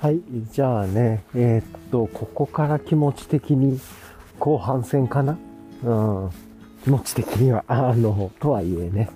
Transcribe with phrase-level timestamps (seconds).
[0.00, 0.20] はい、
[0.52, 3.80] じゃあね、えーっと、ここから気持ち的に
[4.38, 5.36] 後半戦かな？
[5.82, 6.30] うん。
[6.84, 9.10] 気持ち的には、あの、とはいえね、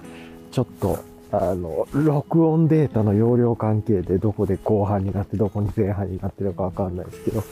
[0.51, 0.99] ちょっと、
[1.31, 7.45] あの、録音データの容量関係でどこで後半になってどこに前半になってるかわかんないですけど、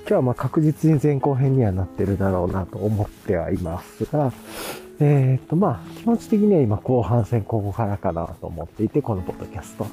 [0.00, 4.30] 今日はま確実に前後編にはなってるだろうなと思ってはいますが、
[5.00, 9.86] えーっと、まあ、気持ち的には今後半戦ここからかなと思っていて、このポッドキャスト。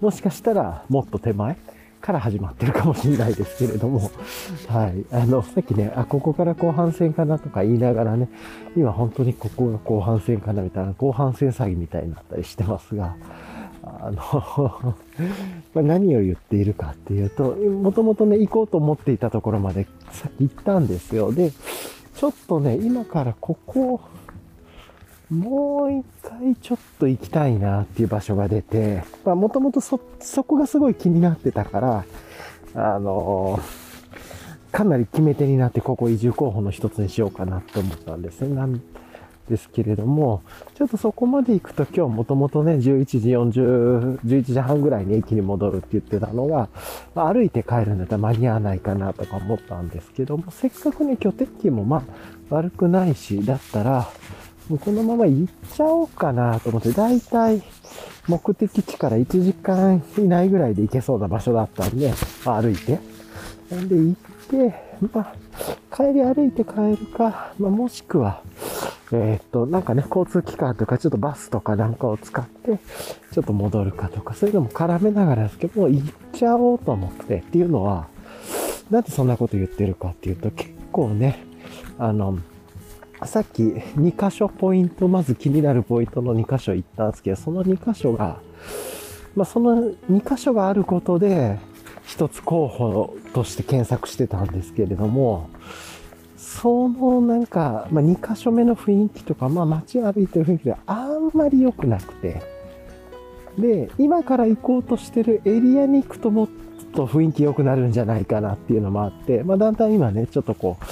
[0.00, 1.58] もしかしたらもっと手前
[2.00, 4.10] から始まってるかもしれないですけれども、
[4.68, 5.04] はい。
[5.12, 8.28] あの、さっきね、あ、ここから後半戦かなとか言いながらね、
[8.76, 13.16] 今本当にここが後半戦かなみたいな、後半戦詐欺みたいになったりしてますが、
[13.82, 14.94] あの、
[15.74, 21.32] ま何を言っているかっていうと、もともとね、行こうと思っていたところまでさっき行ったんですよ。
[21.32, 21.52] で、
[22.14, 24.00] ちょっとね、今からここ、
[25.30, 32.04] もう一回ちょっと行きたいなっていう場所が出て、まあもともとそ、そこがすごい気になってたから、
[32.74, 33.60] あの
[34.72, 38.54] かなり決め手になってここ移住候補の一つにしようかなって思ったんですね。
[38.54, 38.80] なん
[39.48, 40.42] ですけれども、
[40.74, 46.68] ちょっとそこまで行くと今日もともとね、11時40、11時半ぐらいに駅に戻るって言ってたのが、
[47.14, 52.04] まあ、歩いて帰るんだったら間に合わないかなとか思ったんですけども、せっかくね、今日天気もま
[52.50, 54.08] あ悪くないし、だったら、
[54.68, 57.62] もうこのまま行っちゃおうかなと思って、だいたい
[58.26, 62.12] 目的地から1時間以内ぐらいで行けそうな場所だったんで、
[62.44, 62.98] まあ、歩いて。
[63.70, 65.34] なんで行って、まあ、
[65.94, 68.42] 帰り歩いて帰るか、まあ、もしくは、
[69.12, 72.78] えーっと、なんかね、交通機関とか、ちょっとバスとかなんかを使って、
[73.32, 78.08] ちょっと戻るかとか、そういうのも絡めながらですけど、もう行っちゃおうと思って、っていうのは、
[78.90, 81.44] なんでそんなこと言ってるかっていうと、結構ね、
[81.98, 82.38] あの、
[83.24, 88.38] さっき2箇所ポイント、まず気になるポイントの2箇所行ったんですけど、その2箇所が、
[89.34, 91.58] まあ、その2箇所があることで、
[92.06, 95.50] 一つ候補として検索してたんですけれども、
[96.36, 102.40] そのなんか、まあ、2箇所目の雰囲気とか、まあ街歩いてる雰囲気であんまり良くなくて、
[103.58, 106.48] で、今から行こうとしてるエリアに行くともっ
[106.94, 110.84] と雰囲気良くなるんじゃないかなっていうのもあって、まあだんだん今ね、ちょっとこう、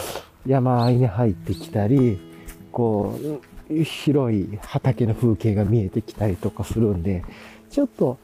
[0.47, 2.19] 山あいに入ってきたり、
[2.73, 3.19] こ
[3.71, 7.25] う、広い畑の風景が見えてきたりとかするんで、
[7.71, 8.19] ちょっと、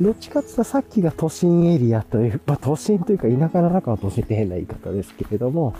[0.00, 5.74] どっちかっていうとさっきが都心エリアという、まあ都心というか田舎の中の都心って変な言い方ですけれども、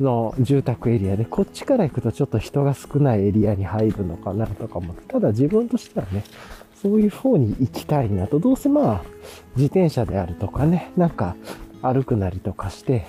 [0.00, 6.24] の住宅エリアで、こっちから行くとちょっと人が少ないエリアに入るのかなとかも、ただ自分としてはね、
[6.82, 9.02] そういう方に行きたいなと、どうせまあ、
[9.56, 11.36] 自転車であるとかね、なんか
[11.82, 13.06] 歩くなりとかして、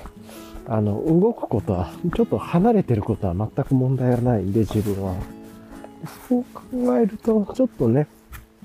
[0.68, 5.16] あの、動くことは、ちょっと離れてることは全く問題はないんで、自分は。
[6.28, 8.08] そう考えると、ちょっとね、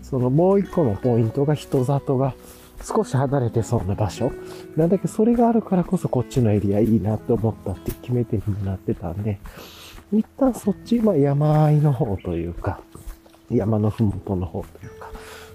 [0.03, 2.35] そのもう一個のポイントが人里が
[2.83, 4.33] 少し離れてそうな場所。
[4.77, 9.39] なんだけど、それがあるからこそこっちのエリアいいなって思ったって決め手になってたんで、
[10.13, 12.81] 一旦そっち、まあ山あいの方というか、
[13.51, 15.11] 山のふもとの方というか、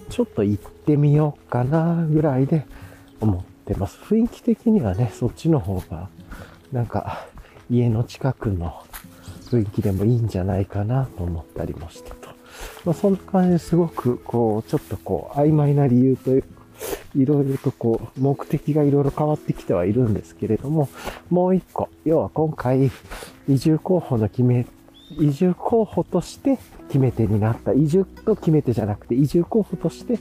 [0.10, 2.66] ちょっと行ってみようかなぐらいで
[3.20, 3.98] 思ってます。
[4.04, 6.10] 雰囲気的にはね、そっちの方が、
[6.74, 7.28] なんか
[7.70, 8.84] 家の近くの
[9.52, 12.30] 雰囲気でもいいんじゃないかなと思ったりもしてと。
[12.84, 16.48] まあそんな感じですごく、こう、ちょっとこう、曖昧な理由というか、
[17.16, 20.90] いろいろとこう、目的がいろいろ変わってきてはいるんですけれども、
[21.30, 22.92] もう一個、要は今回、
[23.48, 24.66] 移住候補の決め、
[25.20, 26.58] 移住候補として
[26.88, 30.18] 決め手になった、移住と決め手じゃなくて、移住候補として、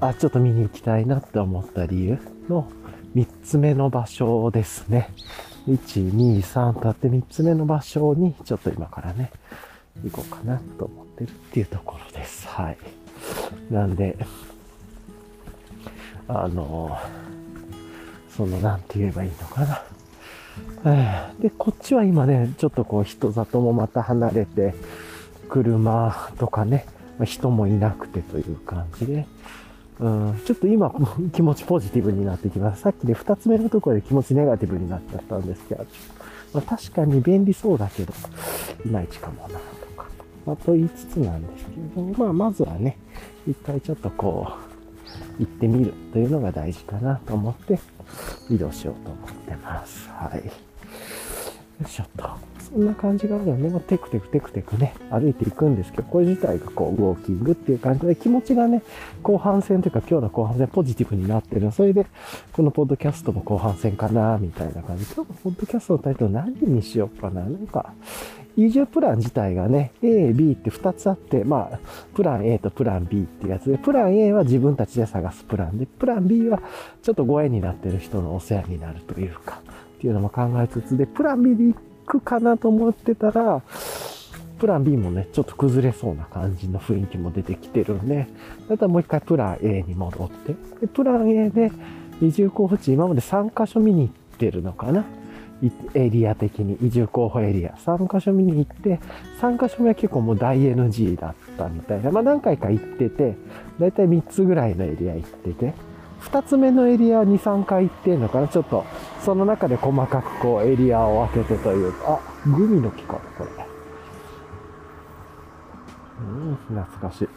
[0.00, 2.70] あ、ちょっと見に行きたいなって思った理由の
[3.14, 5.10] 三つ目の場所ですね。
[5.66, 9.30] 1、2、3とあって三つ目の場所に、ちょっと今からね、
[10.04, 12.46] 行こうかなと思ってるっていうところです。
[12.48, 12.78] はい。
[13.70, 14.16] なんで、
[16.28, 16.96] あの、
[18.30, 19.82] その、なんて言えばいいのか
[20.84, 21.32] な。
[21.40, 24.74] で、こっちは今ね、ちょっとこう人里もまた離れて、
[25.48, 26.86] 車とかね、
[27.24, 29.26] 人もいなくてという感じで、
[30.00, 30.94] うん、ちょっと今
[31.34, 32.82] 気持ちポジティブになってきます。
[32.82, 35.86] さっきね、二つ目のところで気持ちネガティブになっちゃったんですけど、
[36.54, 38.12] まあ、確かに便利そうだけど、
[38.84, 39.54] いまいちかもなと
[39.96, 40.06] か、
[40.46, 42.96] まあ、と言いつつなんですけど、まあまずはね、
[43.46, 44.48] 一回ちょっとこ
[45.38, 47.78] う、行ってみるというのが大事かなと思って
[48.50, 50.08] 移動しようと思ってます。
[50.10, 50.46] はい。
[50.46, 50.52] よ
[51.84, 52.47] いしょっと。
[52.70, 58.82] そんな感じがあるので、まあ、テクテクテクテクね、歩いていくんですけど、これ自体がこう、ウォーキングっていう感じで、気持ちがね、
[59.22, 61.72] 後半戦というか今日の後半戦ポジティブになってる。
[61.72, 62.06] それで、
[62.52, 65.04] このポッドキャストも後半戦かな、みたいな感じ。
[65.04, 67.42] 今日のポッドキャストのタイトル何にしようかな。
[67.42, 67.92] なんか、
[68.56, 71.78] 移住プラン自体がね、A、B って2つあって、まあ、
[72.14, 76.60] プラン A とプラン B ってやつで、プラン A は自分たちで探すプランで、プラン B は
[77.02, 79.62] ちょっとご縁になってる人のお世話になるというか、
[79.98, 81.76] っていうのも考えつつで、プラン B で行
[82.08, 83.62] くかなと思ってたら、
[84.58, 88.26] プラン B もね、ちょっと崩れそうな感じの雰囲気も出てきてるんで、
[88.68, 91.70] だったらもう一回プラン A に戻って、でプラン A で
[92.20, 95.04] 移住候補地今まで3カ所見に行ってるのかな？
[95.94, 99.00] エリア的に、移住候補エリア、3カ所見に行って、
[99.40, 102.12] 3カ所目は結構もう大 NG だったみたいな。
[102.12, 103.36] まあ何回か行ってて、
[103.80, 105.74] だいたい3つぐらいのエリア行ってて、
[106.22, 108.48] 2つ目のエリア2、3回行ってんのかな？
[108.48, 108.84] ちょっと、
[109.24, 113.50] その中で細かくこうエリアを分けてというか、あ、グミの木かな、これ。
[116.20, 116.22] う
[116.52, 117.28] ん、懐かしい。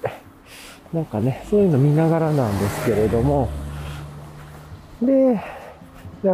[0.93, 3.49] なんかね、そういうの見ながらなんですけれども、
[5.01, 5.39] で、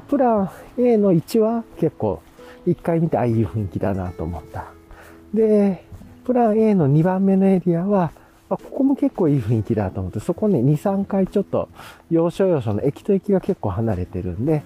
[0.08, 2.22] プラン A の1は結構、
[2.66, 4.66] 1回見て、ああ、いい雰囲気だなと思った。
[5.34, 5.86] で、
[6.26, 8.12] プラン A の2番目のエリアは、
[8.50, 11.70] あ、ここも結構いい雰囲気だと思って、そこね、2、3回ちょっと、
[12.10, 14.64] 要所要所の駅と駅が結構離れてるんで、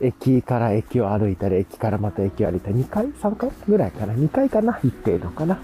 [0.00, 5.58] 駅から駅を歩いたり、駅からまた駅を歩いたり、2回 ?3 回ぐらいかな ?2 回かな行ってるのかな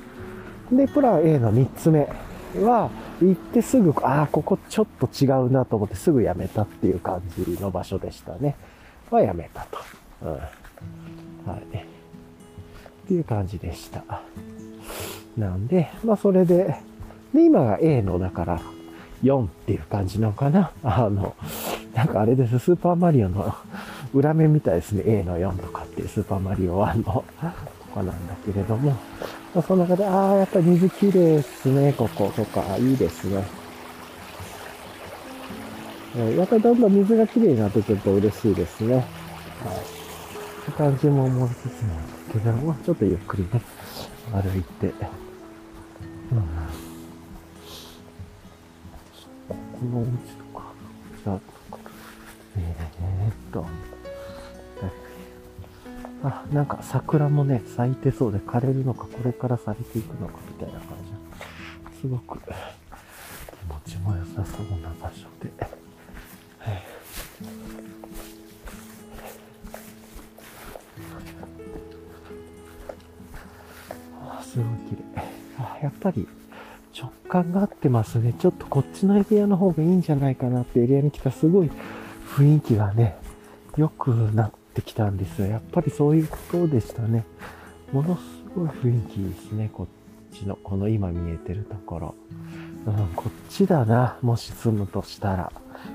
[0.71, 2.09] で、プラン A の3つ目
[2.63, 2.91] は、
[3.21, 8.57] 行ってすぐ、ああ、ここちょっと違うなと思ってすぐやめたっていう感じの場所でしたね。
[9.11, 9.79] はやめたと。
[10.23, 10.31] うん。
[10.31, 10.39] は
[11.73, 11.77] い。
[11.77, 14.03] っていう感じでした。
[15.37, 16.77] なんで、まあそれで、
[17.35, 18.61] で、今が A のだから
[19.25, 20.71] 4っていう感じなのかな。
[20.85, 21.35] あの、
[21.93, 23.55] なんかあれです、スーパーマリオの
[24.15, 25.03] 裏面みたいですね。
[25.07, 27.25] A の4とかっていうスーパーマリオ1のと
[27.95, 28.97] かなんだけれども、
[29.67, 33.45] その中で、ああ、やっぱ水きれいですね、ここ、とか、いいですね。
[36.37, 38.95] やっぱりだんだん水がきれいになってくると嬉しいですね。
[38.95, 39.05] はい。
[39.05, 39.05] っ
[40.67, 43.61] て感じも思いつつなんですけども、ちょっとゆっくりね、
[44.33, 44.87] 歩いて。
[46.31, 46.64] うん。
[49.75, 50.73] このお家とか、
[51.25, 51.41] じゃあ、
[52.57, 53.67] えー、っと、
[56.23, 60.97] あ、なんか桜もね、咲いてそうで枯れるのか、これから咲いていくのかみたいな感
[61.93, 62.01] じ。
[62.01, 62.45] すごく気
[63.67, 65.51] 持ちも良さそうな場所で。
[74.21, 75.23] あすごい綺麗
[75.59, 76.27] あやっぱり
[77.35, 78.33] 感が合ってますね。
[78.39, 81.71] ちょっとこっちのエリアの方がいいんじゃないかなってエリアに来たすごい
[82.37, 83.17] 雰囲気がね
[83.77, 85.49] 良くなってきたんですよ。
[85.49, 87.25] やっぱりそういうことでしたね。
[87.93, 88.23] ものす
[88.55, 89.69] ごい雰囲気ですね。
[89.73, 92.15] こっちのこの今見えてるところ、
[92.87, 94.17] うん、こっちだな。
[94.23, 95.53] もし住むとしたら。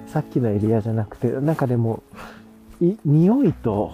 [0.07, 2.03] さっきのエリアじゃなくて、なんかでも、
[2.81, 3.93] い、匂いと、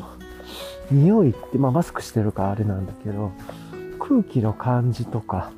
[0.92, 3.32] 匂いって、まあマスクしてるからあれなんだけど、
[4.00, 5.52] 空気の感じとか、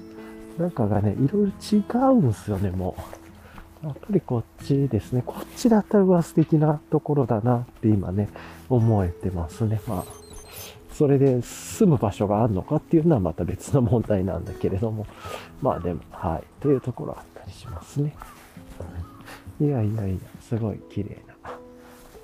[0.58, 2.96] なんかがね、いろいろ違うんすよね、も
[3.84, 3.86] う。
[3.86, 5.22] やっぱりこっちですね。
[5.26, 8.30] こっちだったらうわ、素敵なところだなって今ね、
[8.70, 9.80] 思えてますね。
[9.88, 10.04] まあ、
[10.92, 15.06] それで住む場所があるのかっていうのはまた別の問題なんだけれども。
[15.62, 16.44] まあでも、はい。
[16.62, 18.16] というところあったりしますね。
[19.60, 21.60] いやいやいや、すごい綺麗なと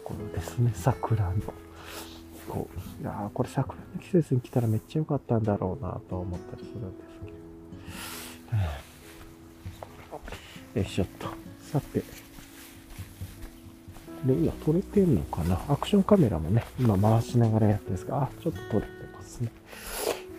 [0.03, 0.71] ころですね。
[0.73, 1.33] 桜の。
[2.49, 2.67] こ
[2.99, 7.12] う、いやこれ桜の季節に来たらめっちゃ良かったんだろうなと思ったりするんです。
[10.75, 11.27] よいしょっと。
[11.71, 11.99] さて。
[14.25, 15.59] で、今撮れてんのかな？
[15.67, 19.51] アクションカメラもね、今回しながらやってるんですが、あ、ちょっと撮れてますね。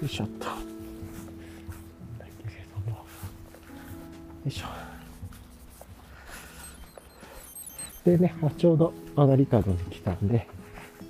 [0.01, 0.47] よいしょっと。
[0.47, 0.59] なん
[2.19, 2.97] だけれども。
[2.97, 3.05] よ
[4.47, 4.67] いしょ。
[8.05, 10.47] でね、まあ、ちょうど曲がり角に来たんで、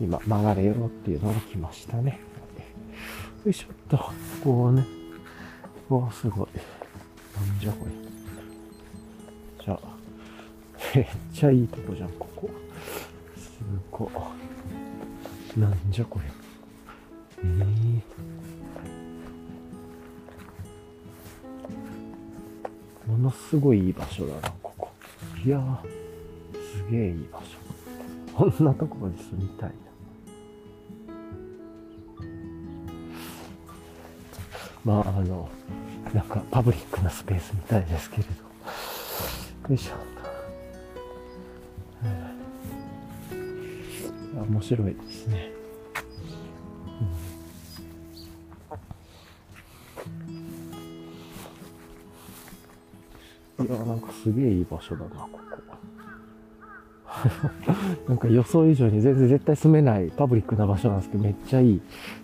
[0.01, 2.21] 今曲がれよっていうのが来ましたね。
[3.45, 3.99] よいしょっと、
[4.43, 4.85] こうね、
[5.91, 6.49] おすごい。
[7.37, 7.91] なんじゃこれ。
[9.65, 9.79] じゃあ、
[10.95, 12.51] めっちゃいいとこじゃん、ここ。
[13.37, 13.61] す
[13.91, 14.11] ご
[15.57, 15.61] い。
[15.61, 16.25] なんじゃこれ。
[17.43, 24.91] えー、ものすごいいい場所だな、ここ。
[25.45, 26.05] いやー。
[26.75, 27.45] すげえいい場所。
[28.35, 29.75] こんなところに住みたいな。
[34.85, 35.49] まあ、あの、
[36.13, 39.71] なんかパブリックなスペースみたいですけれど。
[39.71, 40.15] よいしょ。
[44.49, 45.51] 面白いですね。
[53.59, 55.45] うん、いや、なんかすげえいい場所だな、ここ。
[58.09, 61.81] なんか予想以上に全然絶対住めないパブリックな場所なんですけど、めっちゃいい。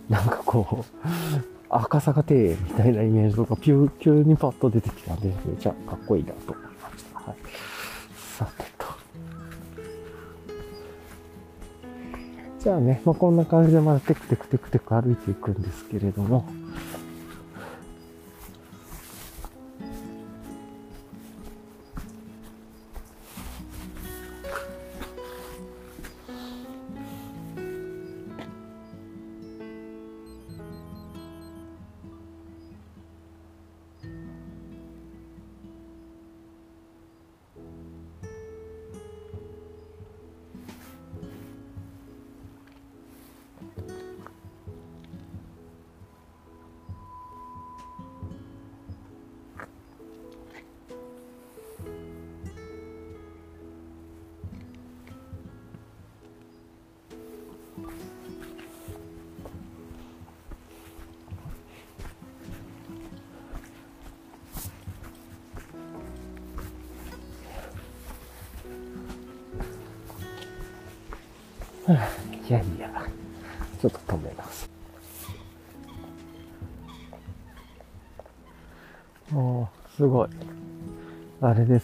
[0.09, 7.21] なんかこう、赤坂庭園みたいなイメージとか、ピュー、急にパッと出てきたんで、めちゃかっこいいなと思いました。
[7.21, 7.37] はい。
[8.17, 8.87] さてと。
[12.59, 16.45] じゃあね、まあ、こんな感じでまだテクテクテクテク歩いていくんですけれども、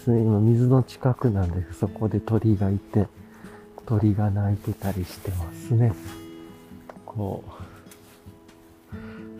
[0.07, 3.09] ですね、今水の近くなんで、そこで鳥がいて、
[3.87, 5.93] 鳥が鳴いてたりしてますね。
[7.05, 7.51] こう、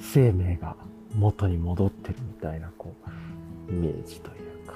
[0.01, 0.75] 生命が
[1.15, 2.95] 元に戻ってるみたいな、こ
[3.69, 4.75] う、イメージというか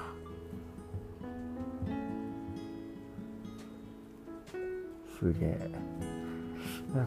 [5.19, 5.71] すげえ。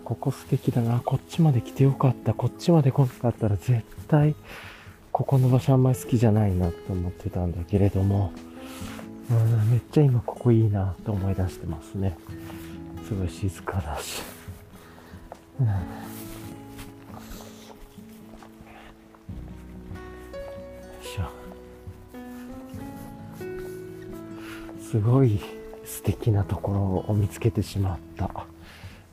[0.05, 1.01] ここ素敵だな。
[1.01, 2.35] こっちまで来てよかった。
[2.35, 4.35] こっちまで来なかったら絶対、
[5.11, 8.33] ここの場所あんまり好きじゃないなと思ってたんだけれども、
[9.31, 12.17] うんめっちゃ今ここいいなと思い出してますね。
[13.07, 14.23] すごい静かだし。
[15.61, 15.67] うん
[24.95, 25.41] すごい
[25.85, 28.31] 素敵なところを見つけてしまった。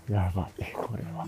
[0.08, 1.26] やばい、これは。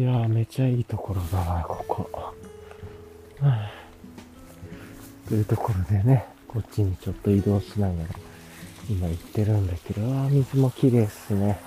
[0.00, 2.34] いやー、めちゃいいところだわ、ここ。
[5.28, 8.08] というところでね、こっちにちょっと移動しながら、
[8.88, 11.60] 今行ってるんだけど、ああ、水も綺麗っすね。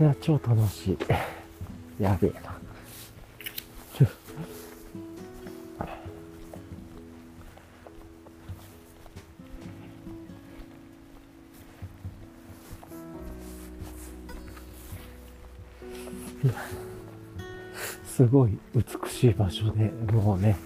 [0.00, 0.98] いや、超楽しい。
[2.02, 2.57] やべえな。
[19.18, 20.56] しい場所で、もうね、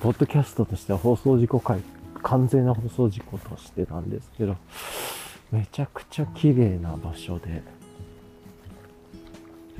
[0.00, 1.82] ポッドキャストとしては放送事故回、
[2.22, 4.56] 完全な放送事故としてなんですけど、
[5.52, 7.62] めちゃくちゃ綺麗な場所で、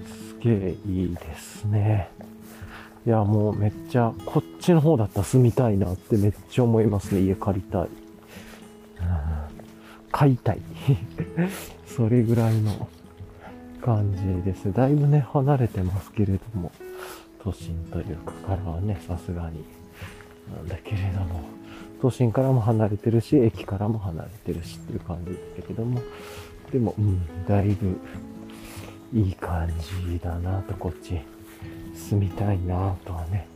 [0.07, 2.11] すげえいいですね。
[3.07, 7.23] いや、もうめっちゃ、こっちの方だったら住みたいなってめっちゃ思いますね。
[7.23, 7.89] 家借りたい。
[10.13, 10.61] 買いたい。
[11.87, 12.89] それぐらいの
[13.81, 14.71] 感じです。
[14.71, 16.71] だいぶね、離れてますけれども。
[17.49, 19.65] 都心というかからはね、さすがに。
[20.55, 21.41] なんだけれども、
[22.01, 26.01] 都心からも離れてるし、駅からも離れてるしっていう感じだけども、
[26.71, 27.99] でも、うん、だいぶ
[29.15, 29.69] いい感
[30.03, 31.21] じだなと、こっち
[31.95, 33.47] 住みたいなとはね、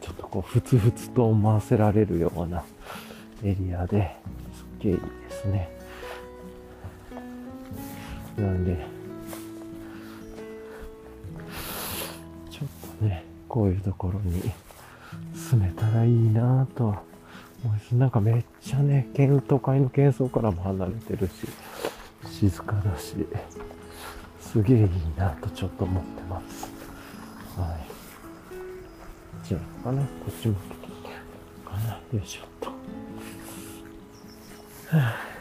[0.00, 2.64] ちょっとこう、ふつふつと思わせられるような
[3.44, 4.16] エリアで、
[4.54, 5.68] すっげえいいですね。
[8.38, 9.01] なんで、
[13.52, 14.50] こういうところに
[15.34, 16.94] 住めたらいいなぁと思
[17.64, 17.94] います。
[17.94, 21.46] なんかめっちゃね、県都会の喧騒からも離れてるし、
[22.30, 23.14] 静かだし、
[24.40, 26.72] すげえいいなとちょっと思ってます。
[27.60, 29.46] はい。
[29.46, 32.70] じゃあかな、こっちもかな、よいしょっと。
[32.70, 32.74] は
[34.94, 35.31] あ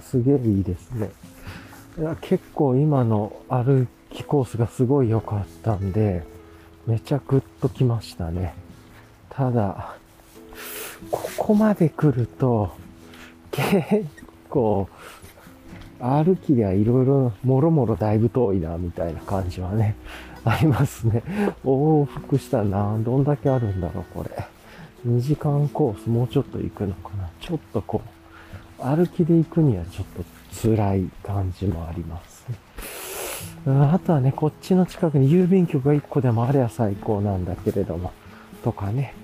[0.00, 1.10] すげえいいですね。
[1.98, 6.24] いや結構今の歩きコースがすごい良かったんで、
[6.86, 8.54] めちゃグッときましたね。
[9.30, 9.96] ただ、
[11.10, 12.70] ここまで来ると、
[13.50, 14.06] 結
[14.48, 14.88] 構、
[15.98, 19.96] 歩きではいろいろ、もろもろだいぶ遠いな、みたいな感じはね、
[20.44, 21.22] ありますね。
[21.64, 24.46] 往復したな、どんだけあるんだろう、これ。
[25.06, 27.28] 2時間コースもうちょっと行くのかな。
[27.40, 28.08] ちょっとこう、
[28.78, 30.24] 歩きで行くにはちょっと
[30.68, 32.56] 辛い感じもありますね。
[33.66, 38.12] あとはね、こっちの近くに郵便局が1個でもあれば最高なんだけれども、
[38.62, 39.14] とかね、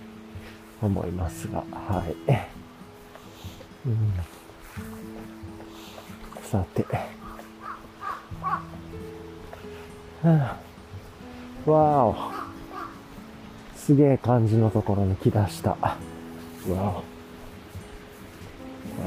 [0.81, 2.17] 思いますが、はい。
[3.87, 3.97] うん、
[6.43, 6.85] さて、
[8.43, 8.63] は
[10.25, 12.17] あ、わお。
[13.77, 15.71] すげえ感じのところに来だした。
[15.71, 15.97] わ
[16.69, 17.12] お。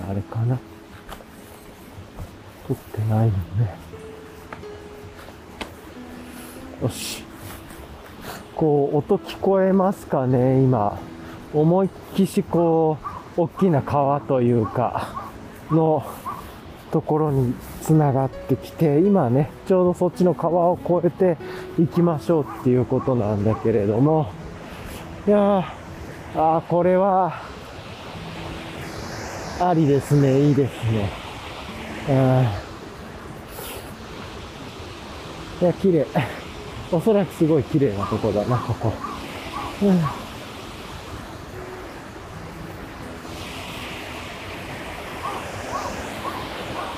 [0.09, 0.59] あれかな
[2.67, 3.31] 撮ってないのね。
[6.81, 7.23] よし。
[8.55, 10.97] こう、音聞こえますかね今。
[11.53, 12.97] 思いっきしこ
[13.37, 15.29] う、大きな川というか、
[15.71, 16.03] の
[16.91, 21.37] ところに繋がってきて、今ね、ちょうどそっちの川を越えて
[21.77, 24.31] 行きましょうっていうことなんだけれども、
[25.27, 25.63] いやー、
[26.35, 27.41] あーこれは、
[29.59, 31.09] ありですね、いいですね。
[32.09, 32.47] うん
[35.61, 36.05] いや、綺麗。
[36.91, 38.93] おそらくすごい綺麗なとこだな、ここ。
[39.81, 39.99] うん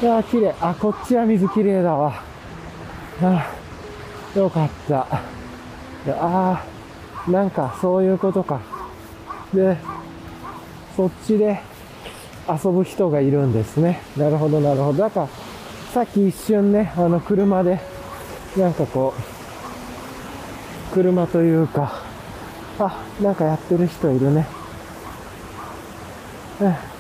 [0.02, 0.56] いや、綺麗。
[0.60, 2.24] あ、こっちは水綺麗だわ。
[3.22, 3.54] あ
[4.36, 5.08] よかった。
[6.06, 6.66] いやあ
[7.28, 8.62] なんかそういうことか。
[9.54, 9.78] で、
[10.96, 11.60] そっちで
[12.50, 14.02] 遊ぶ人がいるんですね。
[14.16, 15.00] なるほど、なるほど。
[15.00, 15.28] だから、
[15.94, 17.80] さっき一瞬ね、あの、車で、
[18.56, 22.02] なんかこう、車というか、
[22.80, 24.48] あ、なんかやってる人いるね。
[26.62, 26.97] うん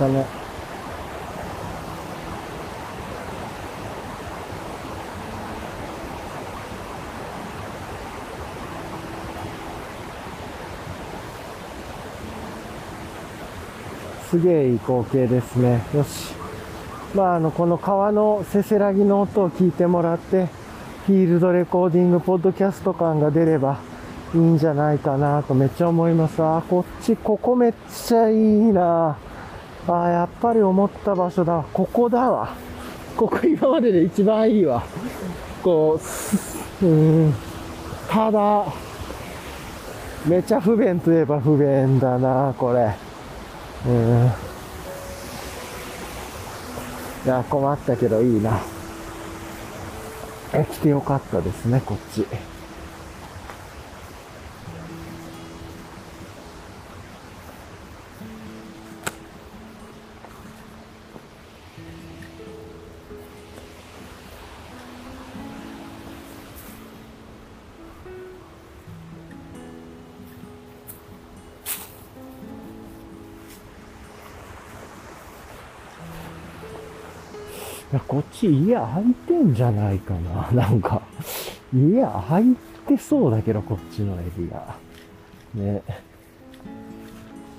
[0.00, 0.26] あ、またね。
[14.30, 15.82] すげえいい光景ですね。
[15.94, 16.34] よし。
[17.14, 20.48] まあ、あの、この川のせせらぎの音を聞いてもらって、
[21.06, 23.78] フィールドレコーディング、ポッドキャスト感が出れば
[24.34, 26.42] いいんじゃないかなとめっちゃ思います。
[26.42, 28.36] あ、こっち、ここめっちゃいい
[28.70, 29.16] な。
[29.88, 31.64] あー、やっぱり思った場所だ。
[31.72, 32.54] ここだわ。
[33.16, 34.84] ここ今までで一番いいわ。
[35.62, 35.98] こ
[36.82, 36.88] う、う
[37.28, 37.34] ん。
[38.08, 38.64] ただ、
[40.26, 42.94] めちゃ不便といえば不便だな、これ。
[43.86, 44.30] うん。
[47.24, 48.60] いや、困ったけどいいな。
[50.52, 52.26] 来てよかったですね、こっち。
[78.38, 80.48] ち家空いてんじゃないかな。
[80.52, 81.02] なんか、
[81.74, 84.76] 家空いてそうだけど、こっちのエリア。
[85.54, 85.82] ね。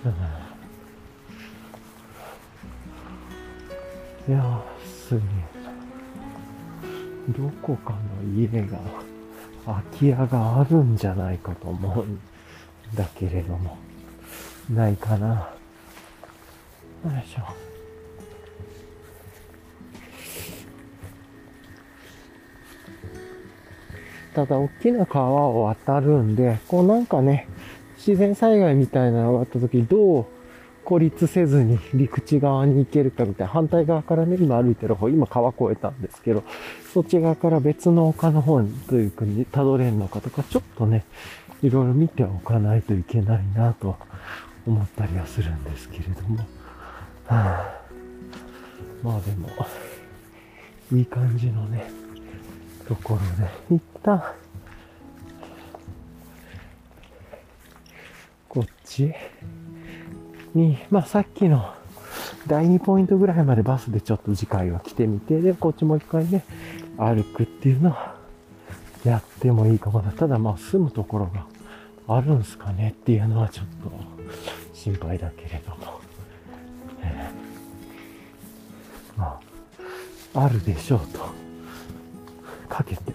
[0.06, 0.08] う
[4.32, 5.24] んいや、すげえ。
[7.38, 8.00] どこかの
[8.36, 8.80] 家が、
[9.66, 12.18] 空き家があるんじゃないかと思うん
[12.96, 13.78] だけれども、
[14.70, 15.28] ないかな。
[15.28, 15.50] よ
[17.24, 17.69] いしょ。
[24.34, 27.48] ただ、大きな川を渡るんで、こうなんかね、
[27.98, 30.26] 自然災害みたいなのがあった時、どう
[30.86, 36.44] 孤立せずに陸地側に行けるかみたいな、反対側からね、今歩いてる方、今川越えたんですけど、
[36.94, 41.06] そっち側から別の丘の方にという国にたどれるのかとか、ちょっとね、
[41.62, 43.98] いろいろ見ておかないといけないなと
[44.66, 46.38] 思ったりはするんですけれども。
[46.38, 46.46] は
[47.28, 47.82] あ、
[49.04, 49.50] まあでも、
[50.92, 51.92] いい感じのね、
[52.90, 53.20] ところ
[53.70, 54.24] で、一旦、
[58.48, 59.14] こっち
[60.56, 61.72] に、まあさっきの
[62.48, 66.44] 第2ポイントぐらいまでバスでちょっと次回は来てみて、で、こっちもう一回ね、
[66.98, 68.16] 歩くっていうのは
[69.06, 70.12] やってもいいかもな。
[70.12, 71.46] ただまあ住むところが
[72.08, 73.92] あるんすかねっていうのはちょっと
[74.74, 76.00] 心配だけれども。
[77.04, 79.40] えー、ま
[80.34, 81.49] あ、あるでしょうと。
[82.70, 83.14] かけて。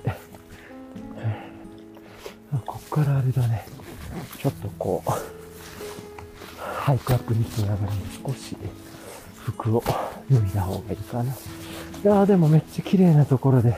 [2.67, 3.67] こっからあれだね。
[4.39, 5.11] ちょっとこう、
[6.61, 7.93] ハイクアップにしながら
[8.25, 8.57] 少し
[9.45, 9.83] 服を
[10.31, 11.33] 脱いだ方がいいかな。
[11.33, 11.37] い
[12.05, 13.77] やーでもめっちゃ綺麗なところで、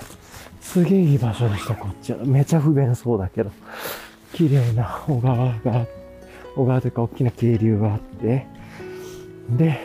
[0.60, 2.18] すげえいい場所でした、こっちは。
[2.24, 3.50] めちゃ不便そうだけど。
[4.32, 5.86] 綺麗な小川が、
[6.54, 8.46] 小川というか大きな渓流があって、
[9.50, 9.78] で、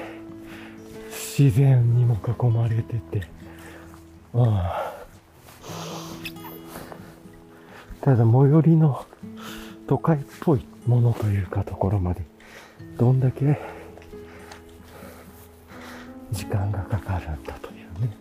[1.37, 3.27] 自然にも囲まれてて、
[4.33, 4.61] うん。
[8.01, 9.05] ただ最寄りの
[9.87, 12.23] 都会っぽいものというかところまで、
[12.97, 13.59] どんだけ
[16.31, 18.15] 時間がかかるんだというね、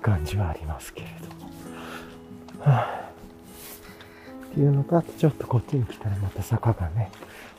[0.00, 1.50] 感じはありますけれども。
[2.60, 3.10] はあ、
[4.46, 7.10] っていうのと、ちょっとこっちに来たらまた坂がね、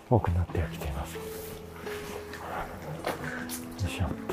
[0.10, 1.16] 多くなってきています。
[1.16, 1.22] よ
[3.88, 4.31] いしょ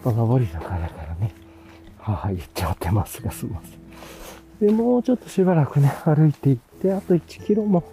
[0.00, 1.32] っと上り坂だからね、
[1.98, 3.80] 母言っちゃってますが、すみません。
[4.66, 7.84] で、もうちょっとしばらくね、歩いていって、あと1キロも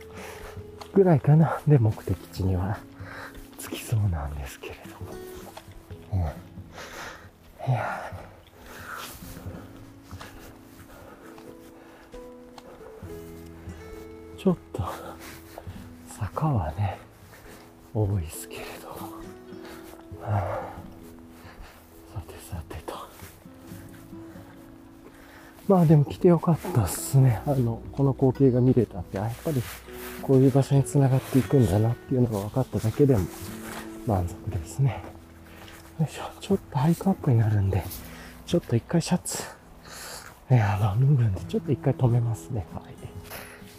[0.94, 1.60] ぐらいかな。
[1.68, 2.78] で、目的地には
[3.60, 4.76] 着きそうなんですけれ
[6.12, 6.32] ども。
[7.68, 8.02] いや
[14.38, 14.84] ちょっと、
[16.08, 16.98] 坂はね、
[17.94, 18.57] 多いですけど
[25.68, 27.42] まあでも来てよかったっすね。
[27.46, 29.62] あの、この光景が見れたって、あ、やっぱり
[30.22, 33.26] こういう場所に繋がっていくんだなっていうのが分かっただけでも
[34.06, 35.04] 満足ですね。
[36.00, 36.24] よいしょ。
[36.40, 37.84] ちょっとハイクアップになるんで、
[38.46, 39.44] ちょっと一回シャツ、
[40.50, 42.66] ね、あの、脱ぐんで、ちょっと一回止めますね。
[42.74, 42.94] はい。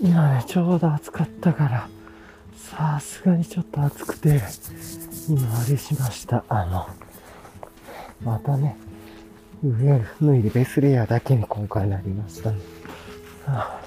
[0.01, 1.88] 今ね、ちょうど暑かったから、
[2.57, 4.40] さすがにちょっと暑くて、
[5.29, 6.44] 今あれしました。
[6.48, 6.87] あの、
[8.22, 8.77] またね、
[9.62, 12.59] 上脱いでベースレイヤーだけに今回なりましたね。
[13.44, 13.83] はあ、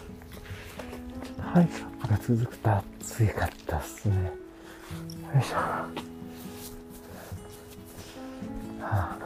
[1.23, 4.15] ちょっとハイカップが続くと暑いかったっすね。
[4.15, 5.55] よいしょ。
[5.55, 5.87] は
[8.83, 9.20] あ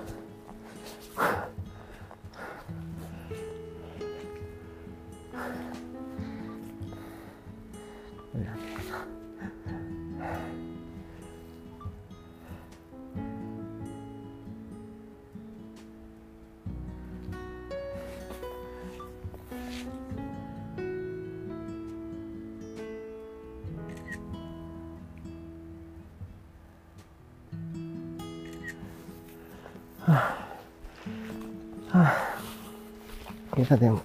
[33.57, 34.01] いや、でも、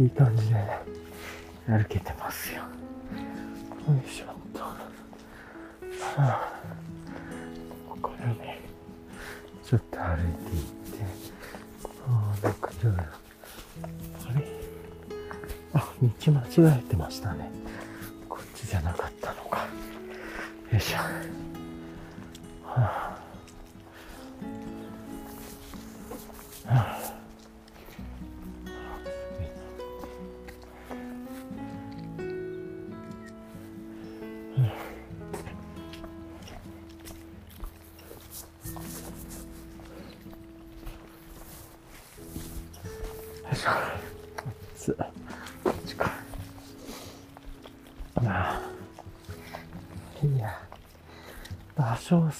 [0.00, 0.78] いい感じでね、
[1.66, 2.58] 歩けてますよ。
[2.62, 2.68] よ
[4.06, 4.60] いしょっと。
[4.60, 4.76] は
[6.16, 6.60] あ、
[7.88, 8.60] ここからね、
[9.64, 10.64] ちょっと歩いていっ
[10.98, 11.04] て、
[12.08, 13.04] ああ、なんかいろいろ、あ
[14.38, 14.46] れ？
[15.74, 17.50] あ、道間違えてましたね。
[18.28, 19.55] こっちじゃなかったのか。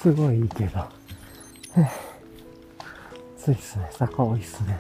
[0.01, 0.85] すごいいいけど、
[3.39, 4.79] ついっすね、坂多いっすね。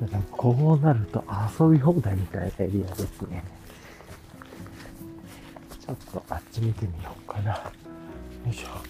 [0.00, 1.24] だかこうなると
[1.58, 3.44] 遊び放題みたいなエリアですね。
[5.80, 7.52] ちょっとあっち見てみようかな。
[7.52, 7.60] よ
[8.50, 8.85] いしょ。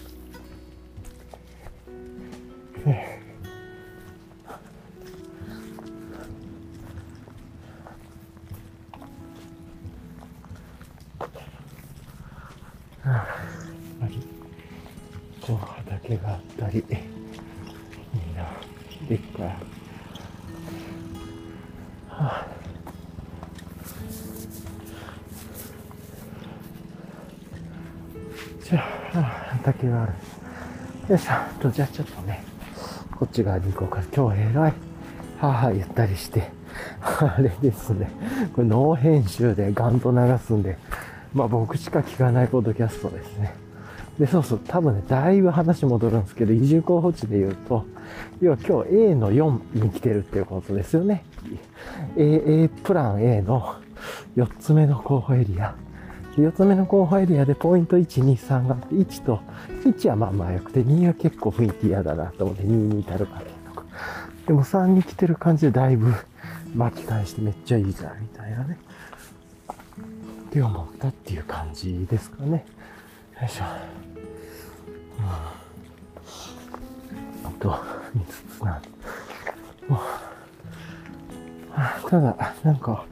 [13.07, 13.25] やっ
[14.01, 14.27] ぱり、
[15.41, 16.85] こう畑があったり、いい
[18.35, 18.51] な、
[19.07, 19.45] でっかい。
[19.45, 19.55] は
[22.09, 22.47] あ
[28.63, 28.79] じゃ
[29.13, 30.13] あ、畑がある。
[31.07, 31.31] よいしょ。
[31.61, 32.43] と、じゃあちょっとね、
[33.17, 34.01] こっち側に行こうか。
[34.13, 34.53] 今日は偉い。
[34.53, 34.71] は
[35.39, 36.51] あはあ言ったりして。
[37.01, 38.11] あれですね。
[38.53, 40.77] これノー編集でガンと流すんで、
[41.33, 43.53] まあ僕しか聞かないポッドキャストですね。
[44.19, 47.85] で、そうそう、多分ね、だいぶ話戻るんですけど、移住候補地で言うと、
[48.41, 51.23] 要は今日 A の4に来てるっていうことですよね。
[52.17, 53.75] A, A プラン A の
[54.35, 55.75] 4つ目の候補エリア。
[56.35, 59.39] 4つ目の候補エリアでポイント1、2、3があって、1と、
[59.83, 63.85] 1はまあまあ良くて、2は結構雰囲気嫌だなと思って、2に至るかねとか。
[64.47, 66.13] でも3に来てる感じでだいぶ
[66.75, 68.77] 巻き返してめっちゃいいじゃん、みたいなね。
[70.57, 72.65] って思ったっていう感じですかね。
[73.39, 73.65] よいしょ。
[75.19, 75.25] うん
[77.45, 77.79] あと、5
[78.57, 78.81] つな。
[79.87, 79.99] もう
[82.09, 83.05] ただ、なんか、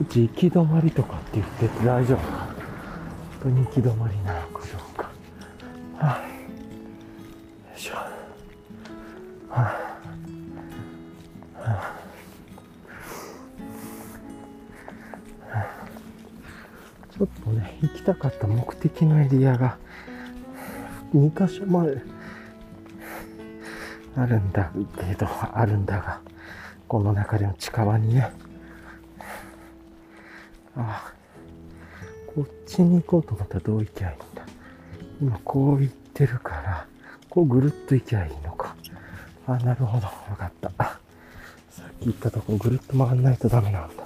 [0.00, 2.22] うち行き止まりとかって言ってて大丈夫か
[3.42, 5.10] 本当に行き止まりなのかどうか。
[5.98, 6.28] はい、よ
[7.76, 7.94] いしょ。
[7.94, 8.08] は
[9.50, 9.83] あはあ
[17.16, 19.78] ちょっとね、行きたかった目的のエリアが
[21.14, 22.02] 2箇所まで
[24.16, 26.20] あるんだけど、あるんだが、
[26.88, 28.32] この中でも近場にね、
[30.76, 31.12] ああ、
[32.34, 34.44] こっちに行こうと思ったらどう行きゃいいんだ？
[35.22, 36.86] 今こう行ってるから、
[37.30, 38.74] こうぐるっと行きゃいいのか。
[39.46, 40.06] あ、なるほど。
[40.06, 40.68] わかった。
[41.70, 44.04] さっき言ったとこぐるっと回んないとダメなんだ。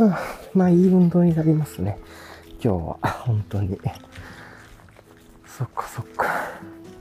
[0.54, 1.98] まあいい運動になりますね。
[2.62, 3.78] 今日は、本当に。
[5.46, 6.26] そっかそっか。
[6.26, 6.30] わ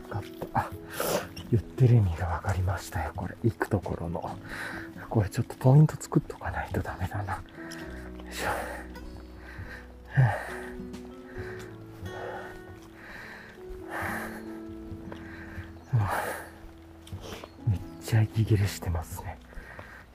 [0.10, 0.70] かった。
[1.52, 3.36] 言ってる意味がわかりましたよ、これ。
[3.44, 4.38] 行くところの。
[5.10, 7.34] これちょっとポイント作っとかないとダメだな。
[7.34, 7.40] よ
[8.30, 8.50] いしょ。
[17.68, 19.40] めっちゃ息切れしてますね。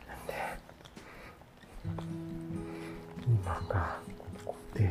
[0.07, 2.24] なんで、
[3.45, 4.91] 今がここで、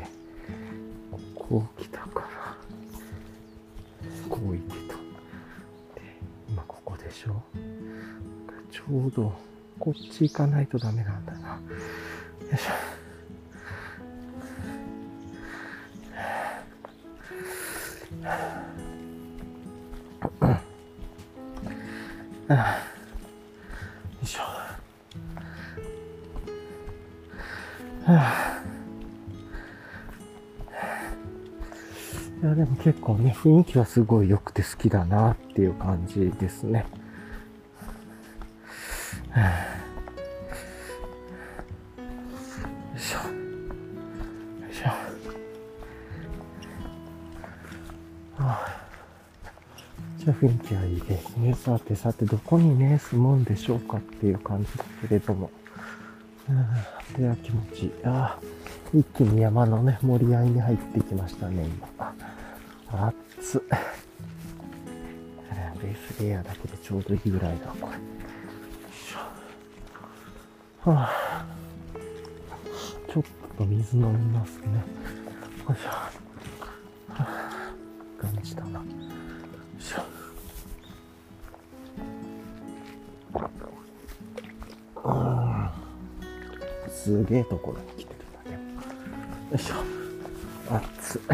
[1.11, 2.55] ここ来たから、
[4.29, 4.93] こう行けと。
[5.95, 6.01] で、
[6.47, 7.41] 今ここでしょ？
[8.71, 9.33] ちょうど、
[9.79, 11.49] こっち行かないとダメなんだな。
[11.49, 11.57] よ
[12.53, 12.71] いしょ。
[22.49, 22.92] ああ
[28.05, 28.05] い
[32.45, 36.85] や、でも結構ね、雰囲気はすごい良くて好きだなっていう感じですね。
[39.29, 39.49] はあ
[42.91, 43.19] よいしょ。
[43.19, 44.87] よいしょ。
[44.89, 44.97] は
[48.37, 48.83] あ
[50.17, 51.53] じゃあ雰囲気はいいですね。
[51.53, 55.49] さてさて、どこにね、住むんでしょうかっていう感じだけれども。
[56.49, 57.91] うん、では気持ちいい。
[58.03, 58.39] ああ、
[58.93, 61.87] 一気に山のね、盛り合いに入ってきましたね、今。
[62.91, 63.61] あ熱っ。
[65.81, 67.93] ベースレイヤーだけでちょうどいいぐらいだ、これ。
[67.93, 67.99] よ
[68.89, 69.19] いしょ。
[70.89, 71.45] はあ、
[73.11, 73.23] ちょっ
[73.57, 74.65] と水飲みますね。
[75.67, 75.89] よいしょ。
[75.89, 76.11] は
[77.09, 77.73] あ、
[78.17, 78.79] 感じだな。
[78.79, 78.85] よ
[79.77, 80.03] いしょ。
[85.05, 85.11] う
[85.49, 85.52] ん
[87.03, 88.63] すげえところに来てるな、でも。
[89.51, 89.75] よいしょ。
[90.73, 91.21] 熱っ。
[91.21, 91.27] よ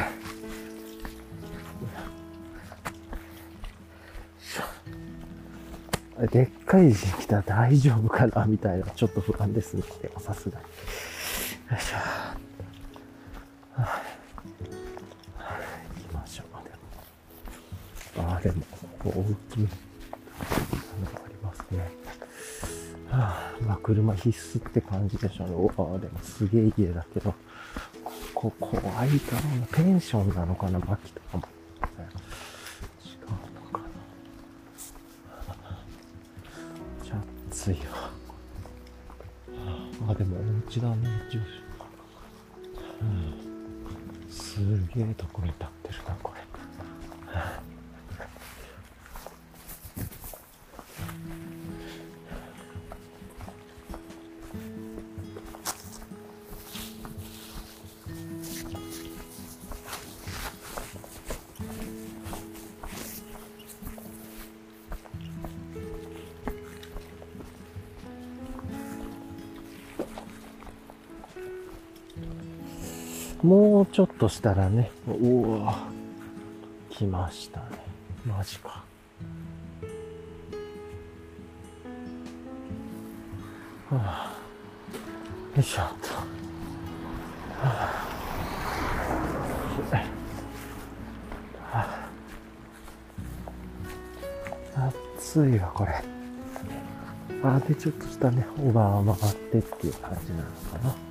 [4.40, 9.84] いしょでっかい地震来たら大丈夫かなみたいな、ちょっと不安ですね。
[10.02, 10.66] でもさすがに。
[10.66, 10.70] よ
[11.78, 11.98] いしょ。
[11.98, 12.02] は
[13.76, 14.02] あは
[15.38, 15.62] あ
[15.98, 16.48] 行きましょう。
[18.16, 18.28] でも。
[18.28, 18.64] ああ、でも、
[19.06, 19.12] 大
[19.54, 19.68] きい。
[23.90, 25.56] 車必須って感じでしょうね。
[25.78, 27.34] ああでもすげえ家だけど、
[28.36, 29.08] ここ怖いだろ
[29.58, 29.68] うな。
[29.72, 31.12] ペンションなのかな薪
[74.00, 75.90] ちょっとしたらね、うわ
[76.90, 77.66] 来ましたね。
[78.26, 78.82] マジか。
[83.90, 84.38] はあ、
[85.54, 86.08] よいしょっと。
[86.16, 86.24] は
[87.62, 88.06] あ
[91.70, 92.00] は
[94.78, 95.92] あ、暑いわ、これ。
[97.44, 101.09] あ、で、ちょっとしたね、オーバー回ってっていう感じなのかな。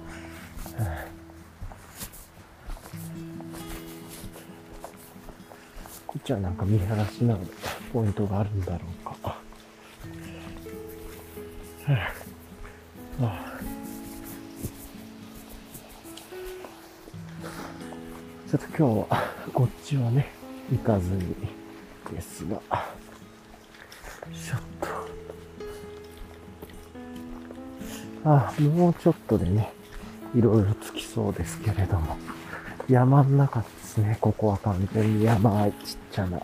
[6.29, 7.41] こっちはなんか見晴らしなの
[7.91, 9.39] ポイントがあるんだろうか。
[18.51, 20.29] ちょっと今日はこっちはね、
[20.71, 21.35] 行かずに
[22.13, 22.61] ですが、よ
[24.31, 24.61] いしょっ
[28.23, 28.29] と。
[28.29, 29.73] ああ、もうちょっとでね、
[30.37, 32.19] いろいろつきそうですけれども、
[32.87, 33.65] 山ん中
[33.99, 34.19] ですね。
[34.21, 36.39] ここは完全に山ちっちゃな。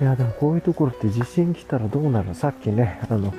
[0.00, 3.32] いや、でもこういうところって地震来たらどうなるさっきね、あの、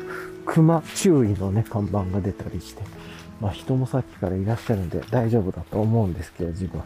[0.46, 2.84] 熊注意のね、看板が出たりして、
[3.40, 6.86] まあ人もさっきからいらっしゃるんで大丈夫だと思うんですけど、自分は。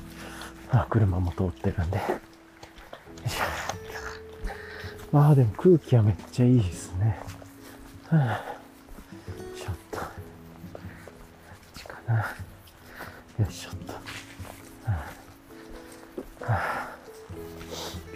[0.72, 2.00] あ、車も通ってるんで。
[5.12, 7.18] まあでも空気はめっちゃいいですね。
[8.10, 8.57] はあ、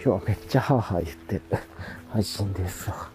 [0.04, 1.42] 今日はめっちゃハーハー言ってる
[2.10, 3.08] 配信ですわ。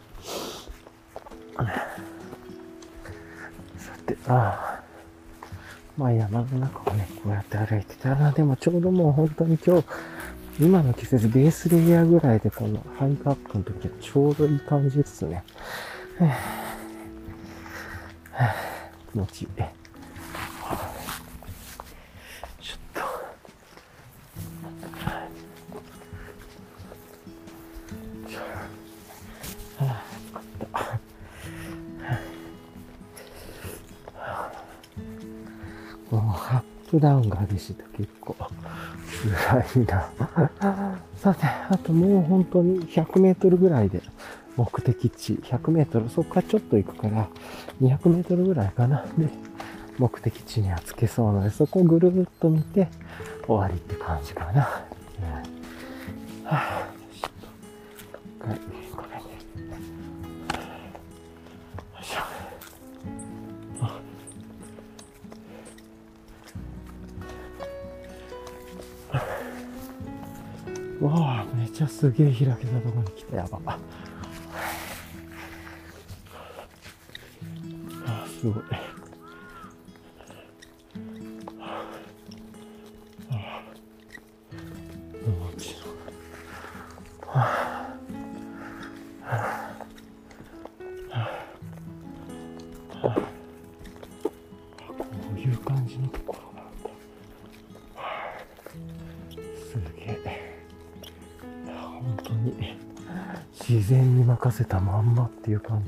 [3.78, 4.84] さて、ああ。
[5.98, 9.88] まあ山の中をね、こうやって歩いてたら、でもちょうどもう本当に今日、
[10.62, 15.44] 今の季節ベースレイヤーぐらいでこのハイカップの時はちょうどいい感じですね。
[19.12, 19.77] 気持ちいい。
[36.98, 38.36] プダウンが激しいと結構
[39.46, 40.10] 辛いな。
[41.16, 44.02] さて、あともう本当に100メートルぐらいで
[44.56, 47.28] 目的地、100m、そこからちょっと行くから、
[47.84, 49.06] 200m ぐらいかな。
[49.16, 49.30] で、
[50.00, 52.88] 目的地には着けそうなので、そこをぐるっと見て
[53.46, 54.87] 終わりって感じかな。
[71.02, 73.38] わあ、めちゃすげえ開けたとこに来た。
[73.38, 73.60] やば。
[73.66, 73.80] あ
[78.06, 78.64] あ、すごい。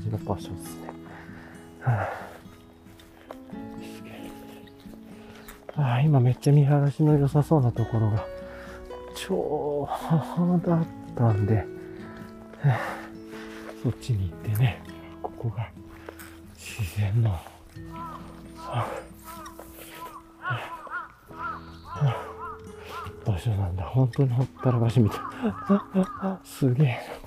[0.00, 0.88] じの場所ですね。
[1.80, 2.02] は
[5.76, 8.24] あああ今めっちゃ見晴らしの良さそうなところが
[9.14, 9.88] ちょ
[10.36, 10.86] うどだっ
[11.16, 11.64] たんで、は
[12.64, 12.78] あ
[13.82, 14.82] そっちに行ってね、
[15.22, 15.70] ここが
[16.54, 17.40] 自然の、は
[18.56, 18.86] あ
[23.24, 23.84] 場所なんだ。
[23.84, 25.20] 本当にほったらかしみたい。
[26.44, 27.19] すげえな、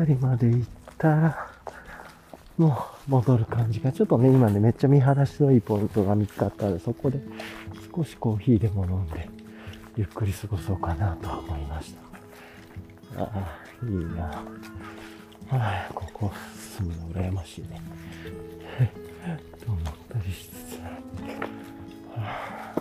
[0.00, 1.50] 辺りまで行ったら、
[2.56, 7.20] もう戻る感じが、ちょっとね、今ね、めっちゃ見晴らしのいいポイントが見つかったので、そこで
[7.94, 9.28] 少しコーヒーでも飲んで、
[9.96, 11.94] ゆっくり過ごそうかなと思いまし
[13.14, 13.22] た。
[13.22, 14.22] ああ、いいな。
[14.24, 14.42] は
[15.50, 16.32] あ、ここ
[16.78, 17.80] 住むの羨ましいね。
[19.64, 20.78] と思ったりしつつ。
[20.78, 20.88] は
[22.16, 22.80] あ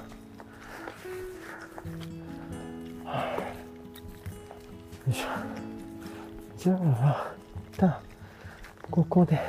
[3.05, 3.43] はあ、よ
[5.09, 5.68] いしょ。
[6.59, 7.33] じゃあ、
[7.73, 7.95] 一旦、
[8.91, 9.39] ここで、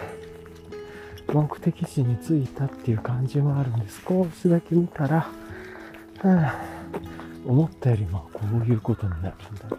[1.27, 5.33] 目的地に着いたっていう感じはあるんです、少しだけ見たら、は
[6.23, 6.55] あ、
[7.45, 9.77] 思ったよりもこういうことになるんだ。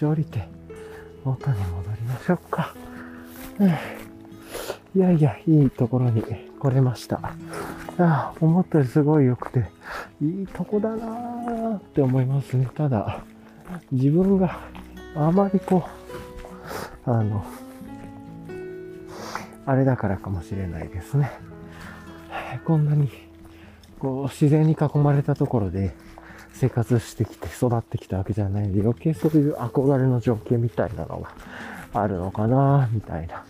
[0.00, 0.48] ち降りて、
[1.24, 2.74] 元に戻りましょうか。
[4.94, 7.34] いやいや、いいところに来れました。
[7.98, 9.66] あ思ったよりすごい良くて、
[10.22, 12.66] いいとこだなーって思いますね。
[12.74, 13.22] ただ、
[13.92, 14.60] 自分が
[15.14, 15.84] あまりこ
[17.06, 17.44] う、あの、
[19.66, 21.30] あれだからかもしれないですね。
[22.64, 23.10] こんなに、
[23.98, 25.94] こう、自然に囲まれたところで
[26.60, 31.30] 生活してきて育ってきたわけじゃないんで、余計そういう憧れの情景みたいなのが
[32.02, 33.42] あるのかな、みたいな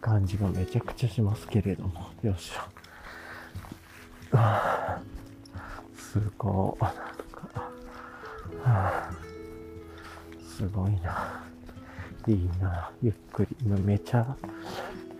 [0.00, 2.10] 感じがめちゃくちゃしますけれども。
[2.22, 2.60] よいしょ。
[5.96, 6.84] すごい。
[6.84, 7.72] なんか、
[8.64, 9.10] はあ
[10.56, 11.40] すごいな。
[12.26, 12.90] いいな。
[13.00, 13.56] ゆっくり。
[13.64, 14.36] 今めちゃ、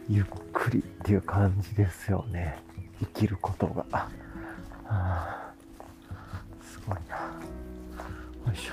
[0.08, 2.60] ゆっくりっていう感じですよね。
[2.98, 3.84] 生きることが。
[3.92, 4.08] は
[4.84, 5.43] あ、
[6.84, 7.16] すごいな。
[7.16, 8.70] よいし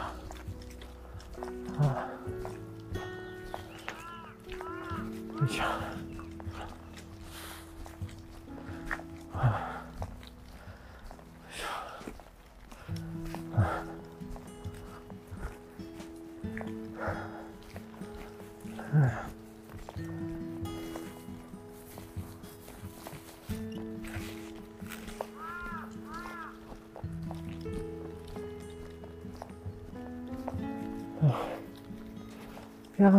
[33.02, 33.12] いや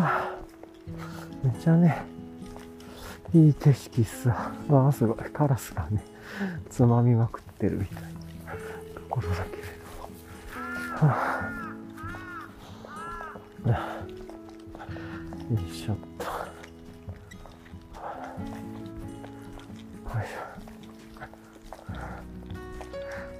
[1.42, 2.02] めっちゃね、
[3.34, 4.52] いい景色っすわ。
[4.68, 5.16] わあ、すごい。
[5.32, 6.04] カラスがね、
[6.70, 8.10] つまみまくってるみたいな
[8.94, 9.62] ところだけれ
[11.00, 11.10] ども。
[11.10, 11.50] は
[13.66, 13.70] あ、
[15.52, 16.26] よいしょっと。
[16.26, 16.30] よ
[20.22, 20.30] いし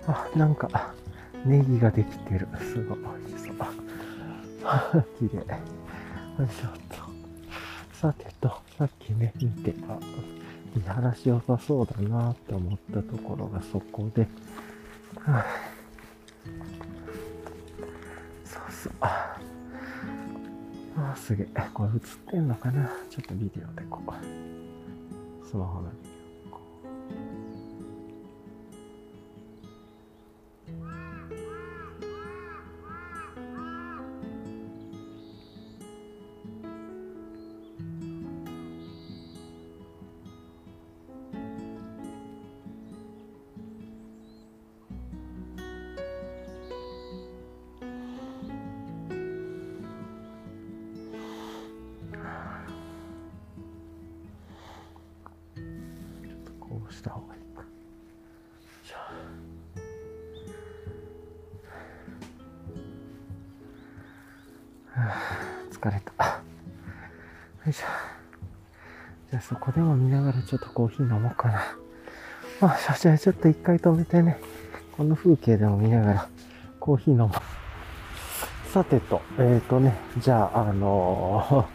[0.09, 0.11] ょ。
[0.11, 0.93] あ、なんか、
[1.45, 2.49] ネギができてる。
[2.59, 3.57] すごい美味しそう。
[5.18, 5.38] 綺麗。
[5.38, 5.45] よ
[6.45, 6.97] いしょっと。
[7.95, 9.99] さてと、さっきね、見て、あ、
[10.74, 14.26] 見晴らし良さそうだなって思ったところがそこで、
[18.45, 18.93] そうそう。
[19.01, 19.38] あ
[20.97, 21.49] あ、すげえ。
[21.72, 22.90] これ映ってんのかな？
[23.09, 24.12] ちょっとビデオでこう。
[25.47, 25.90] スマホの
[65.70, 66.24] 疲れた。
[66.24, 67.86] よいしょ。
[69.30, 71.62] じゃあそこでも見ながらちょっとコーヒー飲もうかな。
[72.61, 74.38] まあ、じゃあちょっと一回止めてね、
[74.96, 76.28] この風景でも見ながら
[76.78, 77.30] コーヒー飲もう。
[78.72, 81.68] さてと、えっ、ー、とね、じゃあ、あの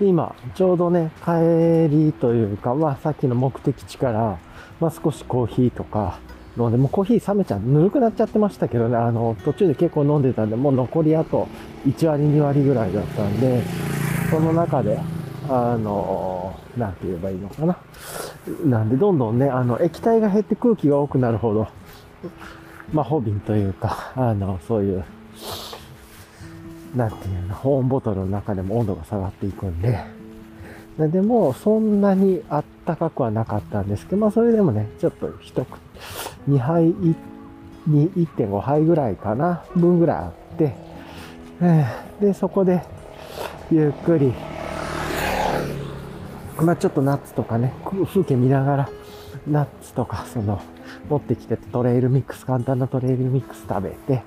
[0.00, 4.38] ー、今、ちょうどね、帰りというか、まあ、さっきの目的地から、
[4.78, 6.18] まあ、少しコーヒーとか
[6.58, 11.48] 飲んで、もうコーヒー冷めちゃう、ぬるくなっちゃってましたけどね、あの、途中で結構飲んでたんで、もう残りあと
[11.86, 13.62] 1割、2割ぐらいだったんで、
[14.30, 14.98] その中で、
[15.48, 17.76] あの、なんて言えばいいのかな。
[18.64, 21.68] なんで、どんどんね、あの、液体が減って空気が多くなるほど、
[22.92, 25.04] 魔法瓶というか、あの、そういう、
[26.96, 30.00] なんていうの、保温ボトルの中でも温度が下がっていくんで、
[30.98, 35.78] でも、そんなにあったかくはなかったんですけど、まあ、それでもね、ちょっと一口、
[36.48, 36.94] 2杯、
[37.86, 40.74] に1.5杯ぐらいかな、分ぐらいあって、
[42.20, 42.82] で、そこで、
[43.70, 44.32] ゆっくり、
[46.60, 47.72] まあ、ちょっとナッツとかね、
[48.06, 48.88] 風景見ながら、
[49.48, 50.60] ナッツとか、その、
[51.08, 54.22] 持ってきてトレイルミックス、簡単なトレイルミックス食べて、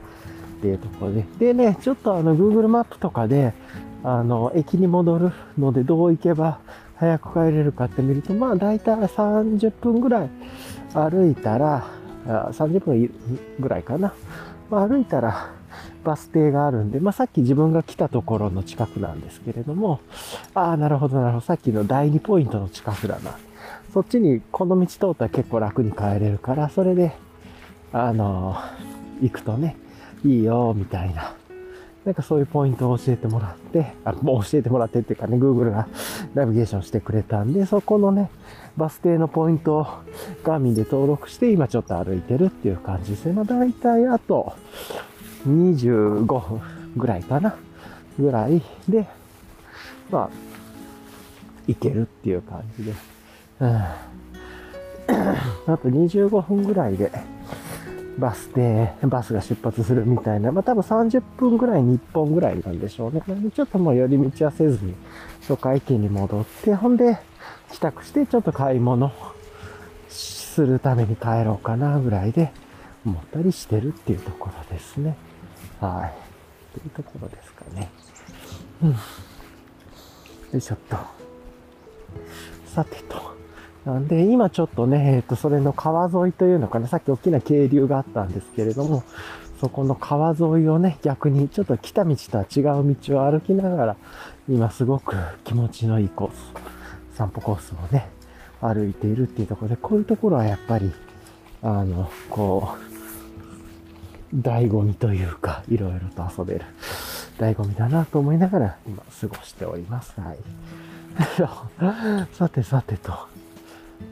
[0.59, 1.25] っていうところで。
[1.39, 3.53] でね、ちょっとあの、Google マップとかで、
[4.03, 6.59] あの、駅に戻るのでどう行けば
[6.95, 10.29] 早く帰れるかって見ると、まあ大体30分ぐらい
[10.93, 11.85] 歩いたら、
[12.25, 13.09] 30分
[13.59, 14.13] ぐらいかな。
[14.69, 15.51] まあ、歩いたら
[16.03, 19.99] バス停があるんで、まあ、さっき自分が来たところの近くなんですけれども、
[20.53, 21.45] ああ、なるほど、なるほど。
[21.45, 23.37] さっきの第2ポイントの近くだな。
[23.93, 27.13] そっちにこの道通ったら結構楽に帰れるから、それで、
[27.91, 29.75] あのー、行くとね、
[30.23, 31.33] いいよ、みたいな
[32.05, 35.87] なんかそういうポイントを教えてもらって、あ、もう教えてもらってっていうかね、Google が
[36.33, 38.31] ナビゲーションしてくれたんで、そこのね、
[38.77, 39.87] バス停のポイントを
[40.43, 43.33] ガーミンで登録して、今ちょっと歩いてるっていう感じですね。
[43.33, 44.53] まあ大体あと
[45.47, 46.61] 25分
[46.97, 47.55] ぐらいかな。
[48.19, 49.07] ぐらいで、
[50.11, 50.29] まあ、
[51.67, 52.93] 行けるっていう感じで。
[53.61, 53.97] うん、あ
[55.65, 57.11] と25分ぐらいで、
[58.17, 63.21] バス停、バスが出発するみたいな、まあ多分30分ぐらいに1本ぐらいなんでしょうね。
[63.55, 64.93] ちょっともう寄り道はせずに、
[65.41, 67.17] 初回駅に戻って、ほんで、
[67.71, 69.11] 帰宅してちょっと買い物
[70.09, 72.51] するために帰ろうかなぐらいで
[73.05, 75.15] 思ったりしてるっていうところですね。
[75.79, 76.11] は
[76.75, 76.79] い。
[76.79, 77.89] というところですかね。
[78.83, 78.89] うん。
[78.91, 78.95] よ
[80.53, 80.97] いしょっと。
[82.67, 83.37] さてと。
[83.85, 89.03] なんで、今ちょっとね、えっ、と、それの川沿いというのかな、さっき大きな渓流があったんですけれども、
[89.59, 93.95] そこの川沿いをね、逆にちょっと来た道とは違う道を歩きながら、
[94.47, 98.09] 今すごく気持ちのいいコース、散歩コースをね、
[98.61, 100.91] 歩いているっていうところで、こういうところはやっぱり、
[101.61, 102.88] あの、こう、
[104.35, 106.65] 醍醐味というか、いろいろと遊べる
[107.37, 110.13] 醍醐味だなと思いながら今過ごしております。
[110.19, 110.37] はい。
[112.33, 113.13] さてさてと。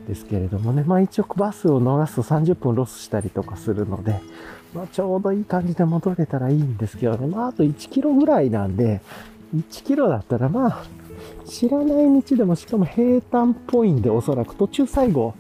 [0.08, 4.20] ですけれどもね、まあ一応バスを逃すと30分ロスしたりとかするので、
[4.74, 9.02] まあちょうどいい感じで戻れたらいいんですけどね、まああと1キロぐらいなんで、
[9.56, 10.84] 1キロだったらまあ、
[11.46, 15.34] 知らない道でもしかも平坦っぽいんでおそらく途中最後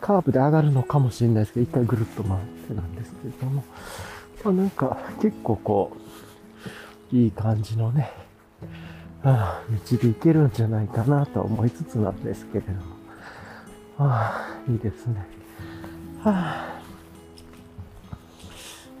[0.00, 3.64] カーブで上がるのかもしれないですけど、一回ぐるっと回ってなんですけれども、
[4.44, 5.96] まあなんか結構こ
[7.12, 8.10] う、いい感じのね、
[9.22, 12.80] ああ、道で行けるんじゃないかなと思いつつなんですけれども。
[13.98, 15.26] ああ、いいですね。
[16.20, 16.82] はあ。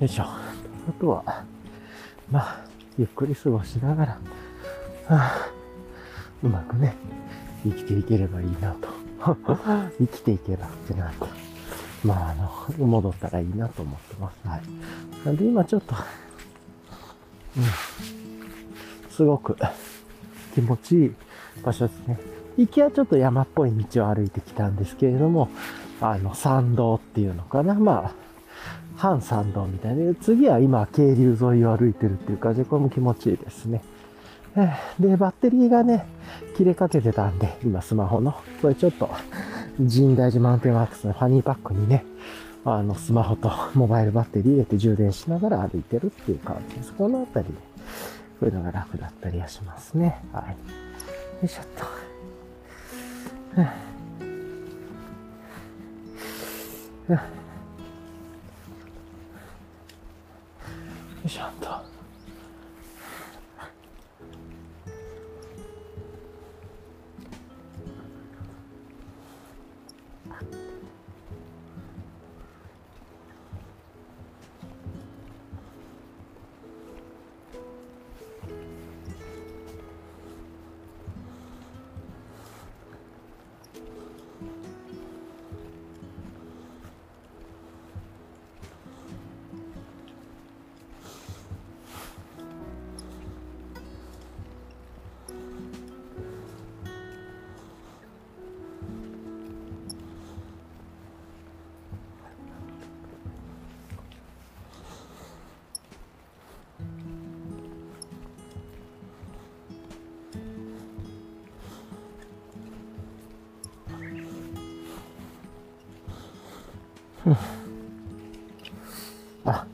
[0.00, 0.24] よいしょ。
[0.24, 0.38] あ
[0.98, 1.44] とは、
[2.30, 2.64] まあ、
[2.96, 4.18] ゆっくり過ごしながら、は
[5.08, 5.50] あ、
[6.42, 6.94] うまくね、
[7.64, 8.88] 生きていければいいなと。
[9.98, 11.43] 生きていけばってなと。
[12.04, 12.34] まあ、あ
[12.78, 14.48] の、戻ったらいいなと思ってます。
[14.48, 14.62] はい。
[15.24, 15.94] なんで今ちょっと、
[17.56, 17.64] うん、
[19.10, 19.56] すごく
[20.54, 21.14] 気持ちいい
[21.62, 22.18] 場所ですね。
[22.56, 25.48] 行きはちょっと山っぽい道を歩いてきたんですけれども、
[26.00, 27.74] あの、山道っていうのかな。
[27.74, 28.12] まあ、
[28.96, 33.82] 半山道みたいで、次は今、渓流沿いを歩いてるっていう感じで、これも気持ちいいですね。
[35.00, 36.06] で、バッテリーがね、
[36.56, 39.10] 切れかけてたんで、今スマホの、これちょっと、
[39.76, 42.04] 神大寺マウンテンワークスのファニーパックにね、
[42.64, 46.92] あの、スマホとモバイルバッテリー入れて充電しながら歩いてるっていう感じです。
[46.92, 47.58] このあたりで、こ
[48.42, 50.22] ういうのが楽だったりはしますね。
[50.32, 50.44] はい。
[50.44, 50.56] よ
[51.44, 51.84] いしょっと。
[53.62, 53.68] よ
[61.24, 61.93] いしょっと。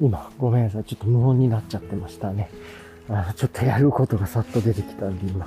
[0.01, 0.85] 今、ごめんなさい。
[0.85, 2.51] ちょっと無音になっちゃってましたね。
[3.09, 5.47] あちょっとやることがさっと出てきたんで、今、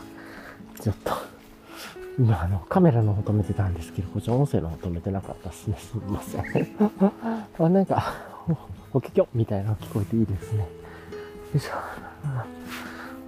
[0.79, 1.13] ちょっと、
[2.19, 5.77] 今、あの、カメラの方止めてたんですけど、こっち音声の方止めてなかったですね。
[5.79, 6.43] すみません。
[7.59, 8.13] あ、なんか、
[8.93, 10.59] お、おききょみたいなの聞こえていいですね。
[10.59, 10.65] よ
[11.55, 11.71] いしょ。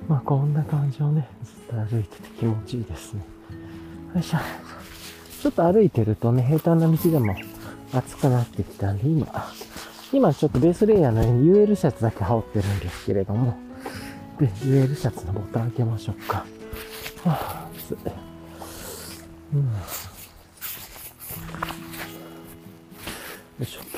[0.08, 3.24] まあ、こんな感じをね、ずっと歩いてて気持ちいいですね。
[4.14, 4.38] よいしょ。
[5.42, 7.36] ちょっと歩いてるとね、平坦な道でも
[7.94, 9.28] 暑くなってきたんで、今、
[10.16, 13.58] 今ちょっとベースレイヤーの UL シャツだけ羽織ってるんですけれども、
[14.40, 16.46] で、UL シャツのボタン開けましょうか。
[17.26, 17.68] はあ、
[19.54, 19.60] うん。
[19.60, 19.68] よ
[23.60, 23.95] いしょ。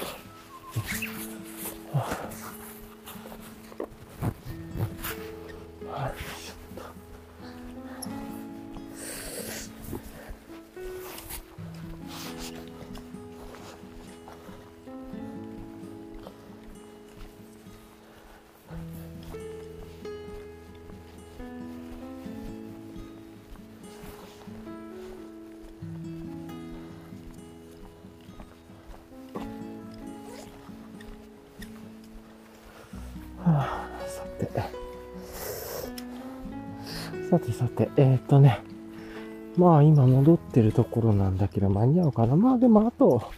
[39.57, 42.35] まあ今戻ってるところなんだけど間に合うかな。
[42.35, 43.31] まあでもあと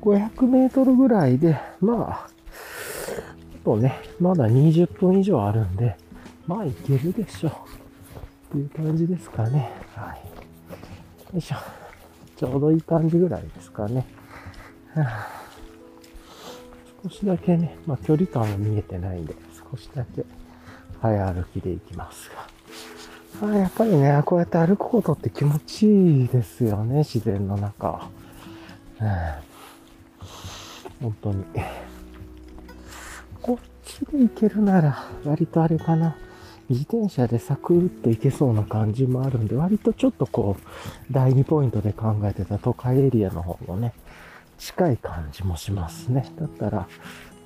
[0.00, 2.28] 500メートルぐらいで、まあ、あ
[3.64, 5.96] とね、まだ20分以上あるんで、
[6.46, 7.52] まあいけるでしょう。
[7.52, 7.54] っ
[8.52, 9.70] ていう感じですかね。
[9.94, 11.34] はい。
[11.34, 11.56] よいしょ。
[12.36, 14.06] ちょうどいい感じぐらいですかね。
[14.94, 15.38] はあ
[17.02, 19.34] 少しだけね、まあ距離感は見えてないんで、
[19.70, 20.24] 少しだけ
[21.00, 22.57] 早歩きで行きますが。
[23.40, 25.86] あやっぱりね、こうやって歩くことって気持ち
[26.22, 28.08] いいですよね、自然の中。
[29.00, 29.08] うん、
[31.02, 31.44] 本当に。
[33.40, 36.16] こっちで行けるなら、割とあれかな。
[36.68, 40.62] 自転車でサクッと行けそうな感じもあるんで、割とちょっとこう、
[41.12, 43.94] 第2ポイントで考えてた都会エリアの方もね、
[44.58, 46.30] 近い感じもしますね。
[46.38, 46.86] だったら、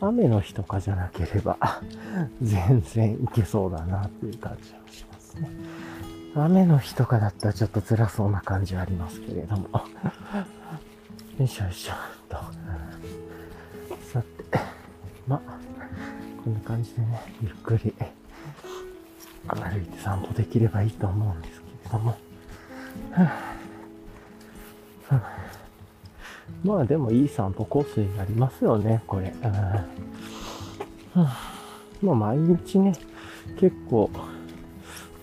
[0.00, 1.56] 雨の日とかじゃなければ、
[2.42, 5.50] 全然いけそうだなっていう感じがしますね。
[6.34, 9.68] 雨の日とかだったらちょっと辛そうな感じはありますけれども。
[11.38, 11.92] よいしょよいしょ
[12.28, 12.36] と。
[14.12, 14.44] さて、
[15.26, 15.40] まあ、
[16.42, 17.94] こんな感じでね、ゆっくり
[19.48, 22.16] 歩いて散歩できればいいと思うんですけれども。
[26.64, 29.32] まあでもいい散歩コースになりますよね、これ。
[31.14, 32.92] まあ毎日ね、
[33.58, 34.10] 結構、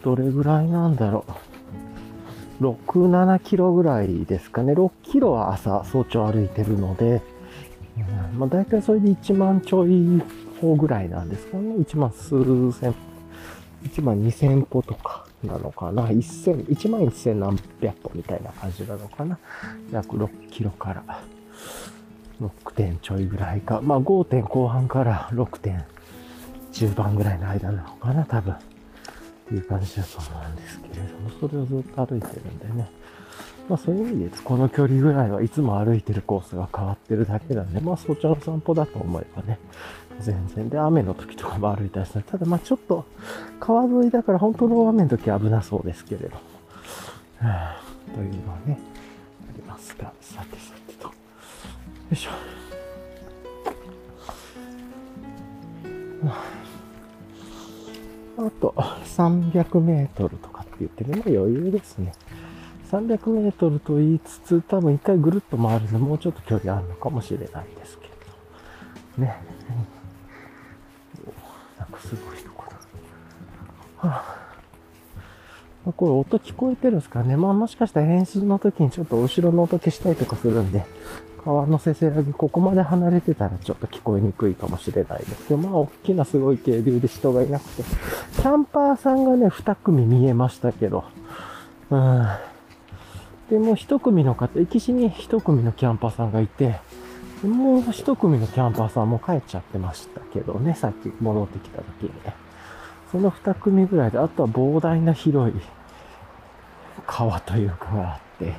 [0.04, 1.26] どれぐらいなんだろ
[2.60, 2.64] う。
[2.64, 2.76] 6、
[3.10, 4.74] 7キロぐらいですかね。
[4.74, 7.22] 6キロは朝、早朝歩いてるので、
[8.34, 10.22] うん、まあ大体それで1万ちょい
[10.62, 11.76] 歩ぐらいなんですかね。
[11.76, 12.30] 1万数
[12.80, 12.94] 千、
[13.84, 15.26] 1万2000歩とか。
[15.44, 19.40] なのかな ?1000、1万1000何百歩みたいな感じなのかな
[19.92, 21.22] 約6キロから
[22.42, 23.80] 6点ちょいぐらいか。
[23.82, 25.86] まあ5点後半から6点
[26.74, 28.56] 中盤ぐらいの間なのかな多分。
[29.50, 32.88] っていう感じだと思うんですけれども、それをずっと歩いてるんでね。
[33.68, 39.58] まあそういう意味で、この距離ぐらいはいつも歩いてるコースが変わってるだけなんで、まあ早朝の散歩だと思えばね、
[40.20, 40.70] 全然。
[40.70, 42.24] で、雨の時とかも歩いたりする。
[42.24, 43.06] ただまあちょっと
[43.60, 46.36] 川沿いだから本当の雨の時は危なそうですけれども。
[47.40, 47.82] はあ、
[48.14, 48.78] というのはね、
[49.50, 51.08] ありますが、さてさてと。
[51.08, 51.14] よ
[52.12, 52.32] いしょ。
[58.42, 62.14] あと300メートルとかって言ってね、まあ余裕ですね。
[62.90, 68.08] 300メートルと言いつつ、多分一回ぐるっと回るので、もうちょっと距離あるのかもしれないですけ
[69.18, 69.24] ど。
[69.24, 69.36] ね。
[71.78, 74.10] なんかすごいところ。
[74.10, 74.24] は
[75.86, 77.36] あ、これ音聞こえてるんですかね。
[77.36, 80.86] まあもしかしたら演出の時にちょっと後ろの音消したりとかするんで、
[81.44, 91.04] 川のせせらぎ、ここまで離れてたらちょっと聞こえにくいかもしれないですけど、まあ大きなすごい渓流で人がいなくて、キャンパーさんがね、2組見えましたけど、
[91.90, 92.28] うん。
[93.50, 96.80] で、もう一組の方、駅しに一組のキャンパーさんがいて、
[97.44, 102.36] もう一組のキャンパーさんも帰っちゃってましたけどね、さっき戻ってきた時にね。
[103.12, 105.60] その二組ぐらいで、あとは膨大な広い
[107.08, 108.54] 川というかがあって、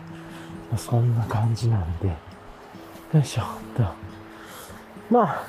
[0.76, 2.12] そんな感じなんで、
[3.12, 3.42] よいしょ、
[3.76, 3.82] と。
[5.10, 5.44] まあ、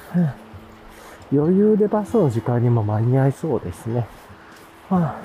[1.32, 4.08] 余裕でバスの時間にも間に合いそうですね。
[4.90, 5.16] まあ、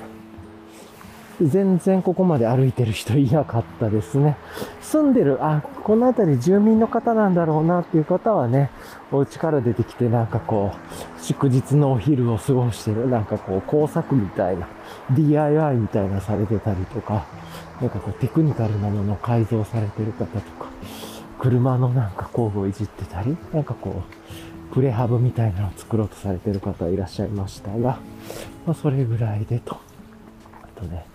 [1.41, 4.37] 全然ここまで歩いてる人いなかったですね。
[4.81, 8.69] 住んでる、あ、この辺り住民の方なんだろうなっていう方はね、
[9.11, 14.67] お家から出てきてなんかこう、祝日のお昼を過ごしてる、なんかこう工作みたいな、
[15.11, 17.25] DIY みたいなされてたりとか、
[17.81, 20.67] なんかこうテクニカルなものを改造されてる方とか、
[21.39, 24.03] 車のなんか工具をいじってたり、なんかこ
[24.71, 27.99] う、プレハブみたいなのを作ろうとされてる方いらっしゃいましたが、
[28.65, 29.77] まあそれぐらいでと。
[30.63, 31.05] あとね、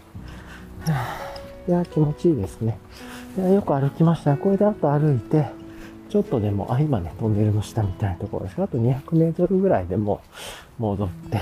[1.69, 2.79] いや、気持ちいいですね。
[3.37, 4.37] いや、よく歩きました。
[4.37, 5.47] これであと歩いて、
[6.09, 10.21] ちょっとでも、あ、今ね、トンネルの下みたいなところですあと200メートルぐらいでも
[10.79, 11.41] 戻って、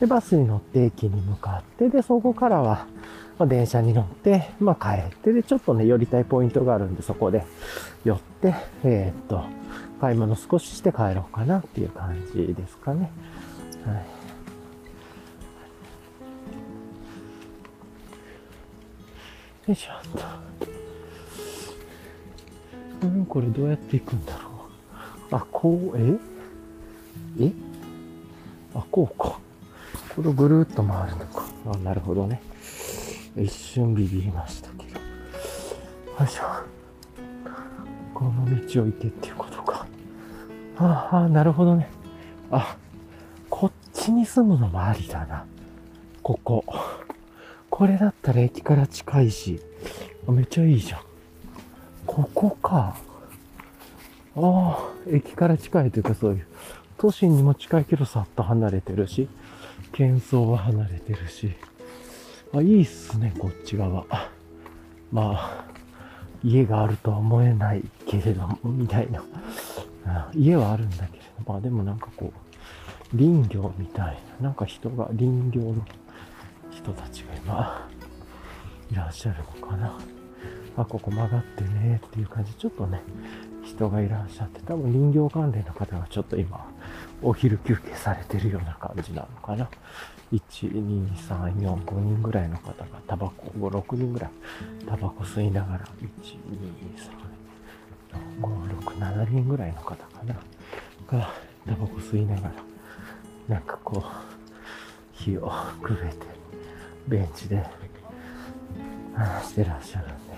[0.00, 2.86] で、バスに乗って駅に向かって、で、そこからは、
[3.42, 7.44] まあ、電車に乗って、まあ、帰って、で、ちょっとね、寄りたいポイントがあるんで、そこで
[8.04, 9.42] 寄って、えー、っと、
[10.00, 13.10] 買い物少しして帰ろうかなっていう感じですかね。
[13.84, 13.96] はい。
[19.66, 19.96] よいしょっ
[23.00, 23.08] と。
[23.08, 24.50] うん、これどうやって行くんだろ
[25.32, 25.34] う。
[25.34, 26.16] あ、こう、え？
[27.40, 27.52] え？
[28.76, 29.40] あ、こうか。
[30.14, 31.44] これをぐるっと回るのか。
[31.74, 32.40] あ、なるほどね。
[33.36, 35.00] 一瞬ビビりましたけど。
[35.00, 36.42] よいしょ。
[38.14, 39.86] この道を行けっていうことか。
[40.76, 41.88] ああ、なるほどね。
[42.50, 42.76] あ、
[43.48, 45.44] こっちに住むのもありだな。
[46.22, 46.64] ここ。
[47.70, 49.60] これだったら駅から近いし。
[50.28, 51.00] めっちゃいいじゃん。
[52.06, 52.96] ここか。
[54.36, 54.78] ああ、
[55.08, 56.46] 駅から近いというかそういう。
[56.98, 59.28] 都心にも近いけどさっと離れてるし、
[59.92, 61.54] 喧騒は離れてるし。
[62.54, 64.04] あ、いいっすね、こっち側。
[65.10, 65.64] まあ、
[66.44, 69.22] 家があるとは思えないけれども、みたいな。
[70.34, 72.32] 家はあるんだけれど、まあでもなんかこ
[73.14, 75.84] う、林業みたいな、なんか人が、林業の
[76.70, 77.88] 人たちが今、
[78.90, 79.98] いらっしゃるのかな。
[80.76, 82.52] あ、ここ曲がってねっていう感じ。
[82.54, 83.02] ちょっとね、
[83.64, 86.66] 人がいらっしゃって、多分林業関連の方がちょっと今、
[87.22, 89.70] お昼休憩されてるような感じなのかな。
[90.32, 94.30] 1、2、3、4、5人ぐらいの方がタバコ、5、6人ぐらい
[94.86, 97.22] タバコ吸いながら、1、2、3、
[98.40, 100.34] 4、5、6、7人ぐらいの方かな。
[101.06, 101.30] が
[101.66, 102.54] タバコ吸いながら、
[103.46, 104.08] なんかこう、
[105.12, 105.52] 火を
[105.82, 106.16] くべて、
[107.08, 107.62] ベンチで、
[109.42, 110.32] してらっしゃるんで。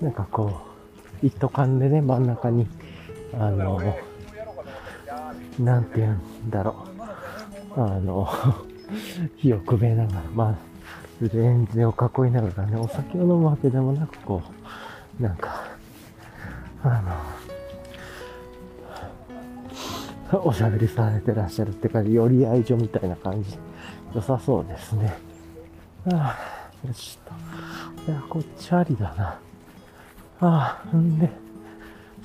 [0.00, 0.62] なんかこ
[1.22, 2.66] う、一斗缶でね、真ん中に
[3.34, 3.80] あの、
[5.58, 6.86] なんて言うんだろ
[7.76, 7.80] う。
[7.80, 8.28] あの、
[9.36, 10.56] 火をくべながら、まあ、
[11.20, 14.42] レンズを囲いながらね、お酒を飲むわけでもなく、こ
[15.18, 15.64] う、なんか、
[16.82, 17.02] あ
[20.32, 23.58] の、おしゃべりされてらっしゃるって感じ、寄り合い所みたいな感じ。
[24.14, 25.16] 良さそうですね。
[26.12, 26.36] あ
[26.84, 28.10] あ、よしと。
[28.10, 29.38] いや、こっちありだな。
[30.40, 31.30] ああ、んで、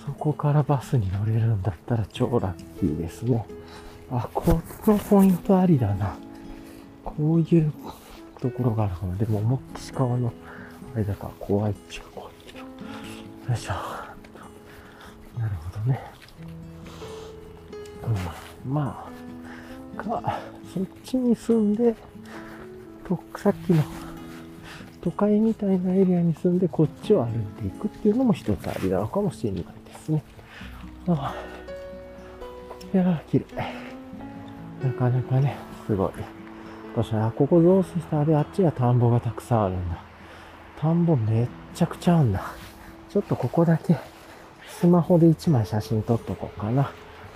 [0.08, 3.45] そこからバスに乗れるんだったら超ラッキーですね。
[4.10, 6.16] あ、このポイントありだな。
[7.03, 7.74] こういう
[8.39, 9.16] ところがあるかな。
[9.18, 10.32] でも、思いっき川の、
[10.95, 12.60] あれだから怖いっちゃ怖いけど。
[12.60, 12.66] よ
[13.53, 13.74] いしょ。
[15.38, 15.99] なるほどね。
[18.66, 19.12] うん、ま
[19.97, 20.39] あ、か、
[20.74, 21.93] そっちに住んで、
[23.05, 23.84] と、さっきの
[25.01, 29.66] 都会みたいなエリアに住んでこっちを歩いていくっていうのも一つありなのかもしれない
[30.08, 30.24] ですね。
[31.08, 31.58] ああ
[32.93, 33.45] いやー、綺麗。
[34.84, 36.12] なかなかね、すごい。
[36.95, 39.97] 確かに、あ、ここどうしたあれ、あっちは田んぼがたくさんあるんだ。
[40.80, 42.41] 田んぼめっちゃくちゃあんだ。
[43.10, 43.97] ちょっとここだけ、
[44.68, 46.91] スマホで1枚写真撮っとこうかな。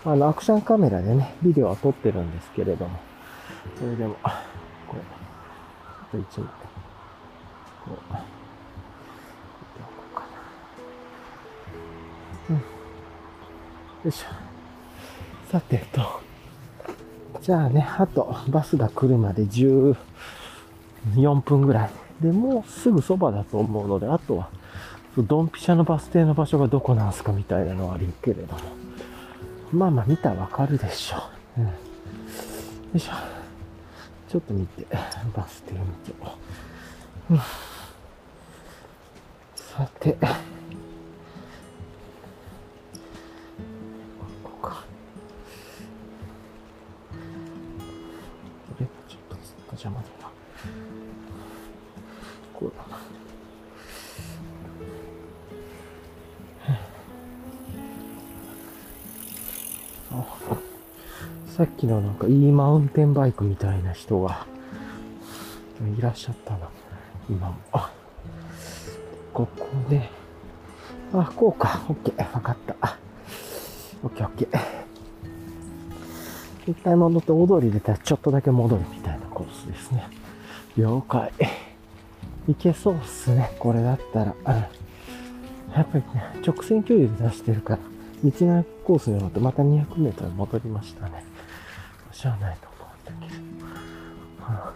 [0.06, 3.00] あの、アクションカメラでね、ビデオは撮ってるんですけれども。
[3.78, 5.02] それでも、これ、
[5.84, 6.50] あと1枚。
[7.86, 8.41] こう、
[14.04, 14.26] よいしょ。
[15.52, 16.02] さてと、
[17.42, 19.96] じゃあね、あとバスが来るまで14
[21.42, 21.90] 分ぐらい。
[22.22, 24.50] で、もうすぐそばだと思うので、あとは、
[25.18, 28.60] ドンピシャのバス停の場所がどこなんすかみたいなのはあるけれども。
[29.72, 31.18] まあまあ見たらわかるでしょ
[31.58, 31.62] う。
[31.62, 31.68] うん。
[31.68, 31.74] よ
[32.96, 33.12] いしょ。
[34.30, 34.86] ちょっと見て、
[35.36, 36.14] バス停見て。
[37.30, 37.40] うん
[39.56, 40.18] さて、
[49.74, 50.32] 邪魔だな。
[52.54, 53.02] こうだな。
[61.48, 64.48] さっきのなんかいいマウンテンバイクみたいな人が
[65.98, 66.70] いらっしゃったな。
[67.30, 67.56] 今も。
[69.34, 70.10] ここで、
[71.14, 71.82] あ、こうか。
[71.88, 72.34] オッケー。
[72.34, 72.98] わかった。
[74.04, 74.60] オッケーオッケー。
[76.68, 80.08] 一回戻って大通り出たらちょっとだけ戻るみたいなコースですね。
[80.78, 81.32] 了解。
[82.48, 83.52] いけそうっすね。
[83.60, 84.36] これだったら。
[85.76, 87.80] やっぱりね、直線距離で出してるから、
[88.24, 91.24] 道のコースに乗ってまた200メートル戻りましたね。
[92.12, 93.42] しゃあないと思うんだけど。
[94.46, 94.74] は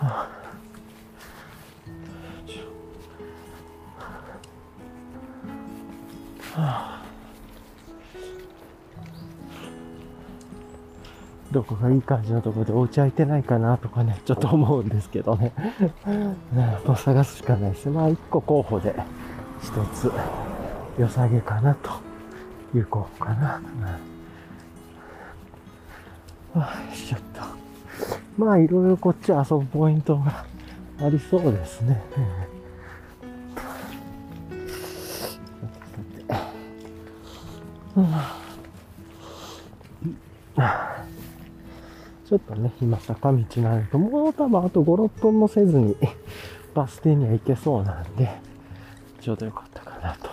[0.00, 0.38] あはあ
[6.54, 6.97] はあ、
[11.50, 15.52] どこがいい感じのところでお家空いてないかなとかね、 ちょっと思うんですけどね。
[16.86, 17.88] もう探すしかないです。
[17.88, 18.94] まあ、一個候補で
[19.60, 20.12] 一つ
[20.98, 21.90] 良さげかなと
[22.74, 23.60] いう候補かな。
[26.54, 27.46] うん、あちゃった。
[28.36, 30.44] まあ、いろいろこっち遊ぶポイントが
[31.00, 32.00] ありそうですね。
[32.16, 32.48] うん
[42.28, 45.96] ちょっとね、今坂道なんで、もう多分あと5、6分もせずに
[46.74, 48.28] バス停には行けそうなんで、
[49.22, 50.28] ちょうどよかったかなと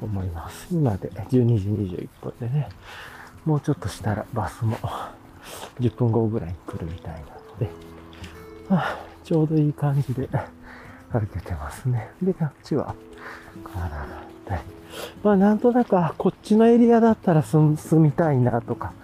[0.00, 0.68] 思います。
[0.70, 2.70] 今で12時21分でね、
[3.44, 4.78] もうちょっとしたらバスも
[5.80, 7.26] 10分後ぐらいに来るみたいなの
[7.58, 7.66] で、
[8.70, 10.30] はあ、ちょうどいい感じで
[11.12, 12.08] 歩けてますね。
[12.22, 12.94] で、こっちは
[13.62, 14.06] 体が
[14.46, 14.60] 痛い。
[15.22, 18.94] まあなんとなく、こっちのエリアだったら住みたいなとか、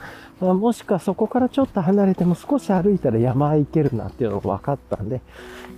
[0.41, 5.21] まあ、もしくはそこからちょっと離れても少し歩いたら山行けるなっていうのが分かったんで、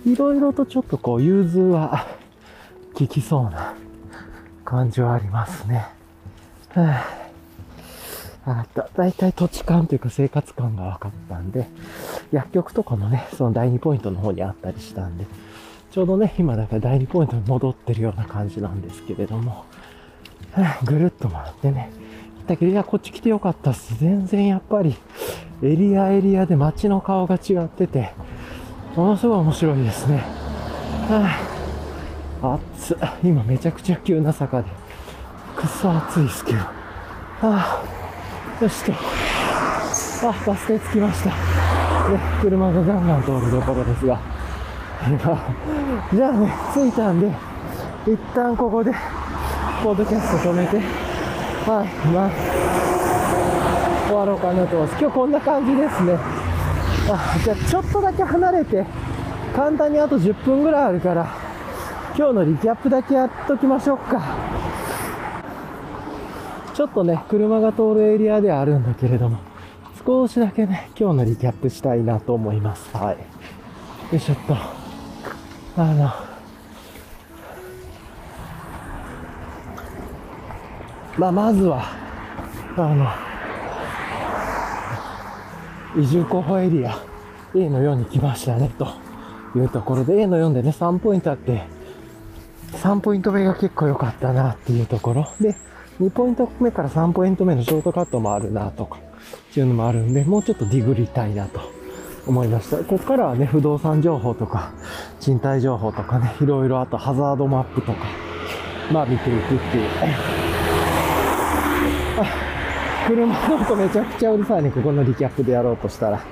[0.05, 2.05] いろいろとちょっとこう融通は
[2.93, 3.73] 効きそうな
[4.63, 5.87] 感じはありますね。
[6.75, 7.03] は
[8.45, 11.67] あ、だだいたい土地感というか生活感が分かったんで、
[12.31, 15.25] 薬局とかもね、その第2ポイントの方にあったりしたんで、
[15.91, 19.65] ちょうどね、今だから第2ポイントに戻ってるような感じなんですけれども、
[20.53, 21.91] はあ、ぐるっと回ってね、
[22.47, 23.97] だけど、いや、こっち来てよかったっす。
[23.99, 24.95] 全然やっぱり、
[25.63, 28.13] エリアエリアで街の顔が違ってて、
[28.95, 30.17] ものすごい面白いですね。
[31.09, 31.37] は
[32.41, 34.69] あ、暑今めちゃくちゃ急な坂で、
[35.55, 36.57] くっそ暑いっすけど。
[36.57, 36.71] は
[37.41, 37.83] あ、
[38.61, 38.93] よしと。
[38.93, 41.29] あ、バス停着きました。
[41.29, 41.35] で、
[42.41, 44.19] 車がガンガン通るところですが。
[46.13, 47.31] じゃあね、着いたんで、
[48.05, 48.91] 一旦ここで、
[49.83, 50.79] ポッドキャスト止めて、
[51.63, 52.31] はい、まあ、
[54.07, 54.99] 終わろうかなと思います。
[54.99, 56.17] 今日こんな感じですね。
[57.09, 58.85] あ、じゃあちょっとだけ離れて、
[59.55, 61.27] 簡単にあと10分ぐらいあるから、
[62.17, 64.21] 今日のリキャップだけやっときましょうか。
[66.73, 69.37] ちょっとね、車が通るエリアではあるんだけれども、
[70.03, 72.89] 少しだけね、今日のリキャップしたいなと思います。
[72.97, 73.17] はい。
[73.17, 73.19] よ
[74.13, 74.55] いしょっと。
[75.77, 76.30] あの、
[81.17, 81.83] まあ、まずは、
[82.77, 82.95] あ
[85.95, 86.97] の、移住候補エリア
[87.53, 88.87] A の4に来ましたね、と
[89.55, 91.63] いうところで、A の4でね、3ポイントあって、
[92.77, 95.27] 3ポイント目が結構良かったなっていうところ。
[95.41, 95.55] で、
[95.99, 101.59] 2ポイント目から3ポイント目のショートカットもあるなとか、っていうのもあるんで、もうちょっとディグりたいなと
[102.25, 102.77] 思いました。
[102.77, 104.71] ここからはね、不動産情報とか、
[105.19, 107.97] 賃貸情報とかね、いろいろあとハザードマップとか、
[108.93, 109.85] まあ見ていくってい
[110.47, 110.50] う。
[113.07, 116.23] 車の音めちゃくちゃうるさいね、ここのリキャップでやろうとしたら。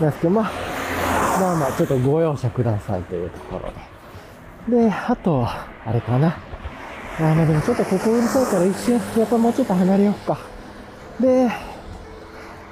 [0.00, 3.72] なんですけど、まあ、まあまあ、ちょっとご容赦くださいというところ
[4.76, 4.88] で。
[4.88, 6.38] で、あとは、あれかな。
[7.18, 10.38] あまあでもちょっとここうるさいから一瞬、やっぱもうちょっと離れようか。
[11.20, 11.50] で、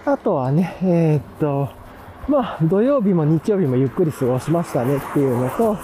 [0.05, 1.68] あとはね、えー、っと、
[2.28, 5.76] まあ、土曜日も日曜日もゆっくり過ごしましたねっていうのと、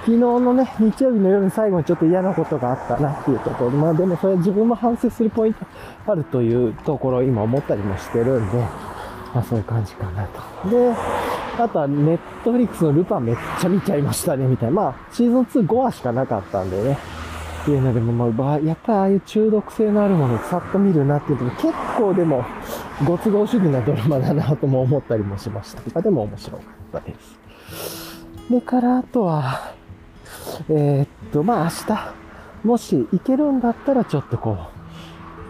[0.00, 5.66] 昨日のね、日曜日の夜に最後にちょっと嫌なことがあったなっていうところ、まあでもそれは自分も反省するポイント
[6.06, 8.58] あるというところを今思ったりもしてるんで、
[9.34, 10.70] まあそういう感じかなと。
[10.70, 10.94] で、
[11.58, 14.74] あとはネットフリックスのルパンめっちゃ見ちゃいましたね、みたいな。
[14.74, 16.98] まあ、シーズン2、5話しかなかったんでね。
[17.62, 22.42] っていうのでも、まあ、やっぱりああいう中毒性のあるものをさっと見るなっていうと結構でも、
[23.06, 26.00] ご都合主義なドラマだなとも思ったりもしました。
[26.00, 27.38] でも面白かったです。
[28.50, 29.74] でからあとは、
[30.68, 32.14] えー、っと、まあ明日、
[32.64, 34.80] もし行けるんだったらちょっとこう、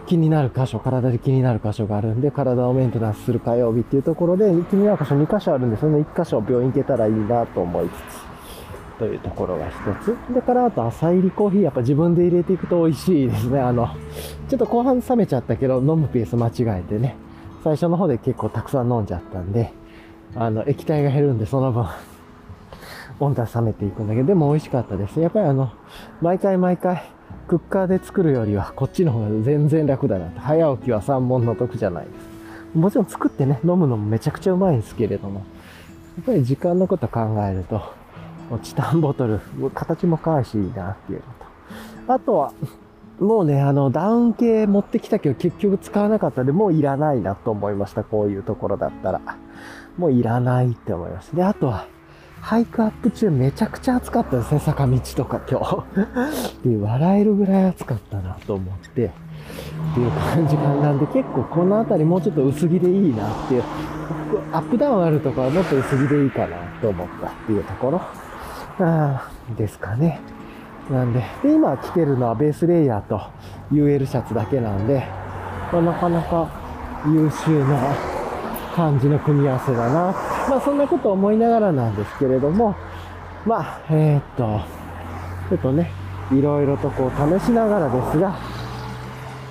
[0.06, 9.74] 気になる箇所、体で気になる箇所があるんで、体をメンテナンスする火曜日っていうところで、気になる箇所2箇所あるんで、その1箇所病院行けたらいいなと思いつつ、というところが一
[10.04, 10.34] つ。
[10.34, 13.60] でから、あと朝入りコーヒー、やっぱ自分で入れていくと美味しいですね。
[13.60, 13.88] あの、
[14.48, 17.14] ちょっと後半冷めちゃったけど、飲むペース間違えてね、
[17.62, 19.72] 最初の方で結構たくさん飲んじゃったんで、
[20.34, 21.86] あの、液体が減るんで、その分、
[23.20, 25.20] 温度は冷めていくんだけど、でも美味しかったです。
[25.20, 25.70] やっぱりあの、
[26.20, 27.02] 毎回毎回、
[27.46, 30.40] クッカーで作るよりは、こっちの方が全然楽だなと。
[30.40, 32.78] 早起きは三本の得じゃないです。
[32.78, 35.40] もちろん作ってね、飲むのもめちゃくちゃうまいんですけれども、
[36.16, 37.82] やっぱり時間のこと考えると、
[38.62, 39.40] チタンボトル、
[39.74, 41.24] 形も可愛いしいいなっていうの
[42.06, 42.12] と。
[42.14, 42.52] あとは、
[43.20, 48.02] もうね、あの、ダウン系持ってきたけど結局使わなかったんで、もういらないなと思いました。
[48.02, 49.20] こういうところだったら。
[49.98, 51.36] もういらないって思います。
[51.36, 51.86] で、あとは、
[52.40, 55.84] ハイクアップ中めちゃくちゃ暑かったですね、坂道とか今日。
[56.68, 59.10] で、笑えるぐらい暑かったなと思って、っ
[59.94, 63.62] ていう感じ感なんで、結構この辺りもうちょっと薄着でいいなっていう、
[64.52, 68.00] アップダウンあるとこはもっと薄着でいいかなと思ったっていうところ、
[68.80, 70.20] あですかね。
[70.90, 73.20] なんで、で、今着てるのはベースレイヤーと
[73.70, 75.04] UL シャツだけなんで、
[75.72, 76.48] まあ、なかなか
[77.06, 78.19] 優秀な
[78.80, 80.14] 感じの組み合わせだな。
[80.48, 82.74] まあそんなこと思いながらなんですけれども、
[83.44, 84.62] まあ、えー、っと、
[85.50, 85.90] ちょっとね、
[86.32, 88.38] いろいろとこう試しながらですが、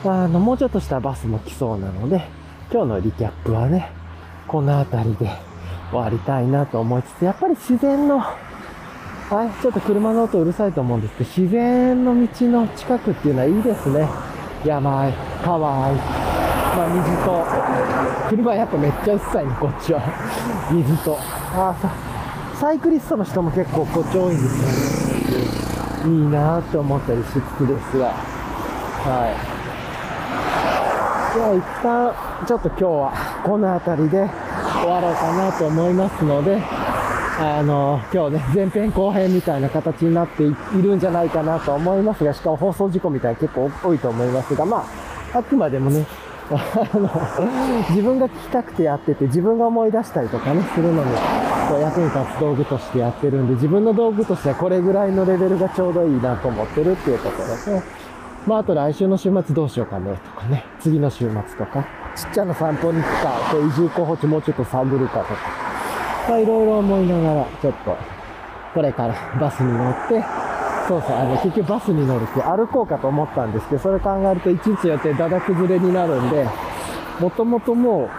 [0.05, 2.23] あの、もうちょっとしたバスも来そうなので、
[2.71, 3.91] 今日のリキャップはね、
[4.47, 5.30] この辺りで
[5.91, 14.07] 終わりたいなと思いつつ、やっぱり自然のはい、ちょっと車の音うるさいと思うんですけど、自然の道の近くっていうのはいいですね。
[14.65, 15.13] 山あい、
[15.43, 16.28] 川あい、
[16.76, 17.45] まあ水と、
[18.30, 20.01] 車やっぱめっちゃうっさいね、こっちは。
[20.72, 21.17] 水と。
[21.55, 21.89] ああさ、
[22.59, 25.70] サイクリストの人も結構こっち多いんですよね。
[26.05, 28.07] いいなって思ったりしつつですが。
[28.07, 29.59] はい。
[31.36, 32.13] では一旦、
[32.45, 33.13] ちょっと今日は
[33.45, 34.30] この辺りで
[34.82, 36.61] 終わろうかなと思いますので、
[37.39, 44.86] あの、今日ね、前編後編みたいな形になっているんじゃないかなと思いますが、しかも放送事故みたいな結構多いと思いますが、ま
[45.34, 46.05] あ、あくまでもね、
[47.89, 51.12] 自分が聞きたくてやってて、自分が思い出したりとかね、するのに、
[51.82, 57.84] 役に立つ道具としてやってるんで、自分の道具としてはこれぐらいのレベルがちょうどいいなと思ってるっていうところですね、
[58.47, 61.86] まあ、あと来週の週末どうしようかね、とかね、次の週末とか、
[62.16, 63.32] ちっちゃな散歩に行くか、
[63.68, 65.36] 移住候補地もうちょっと探るかとか、
[66.30, 67.95] まあいろいろ思いながら、ちょっと、
[68.74, 70.24] これからバスに乗って、
[70.89, 76.47] そうそう、あの、結局バスに乗るって歩こうかと思ったんですけど、それ考えると1日予定だだ崩れになるんで、
[77.19, 78.09] もともとも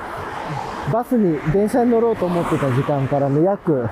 [0.89, 3.89] う、バスに、電車に乗ろうと思ってた時間からね、約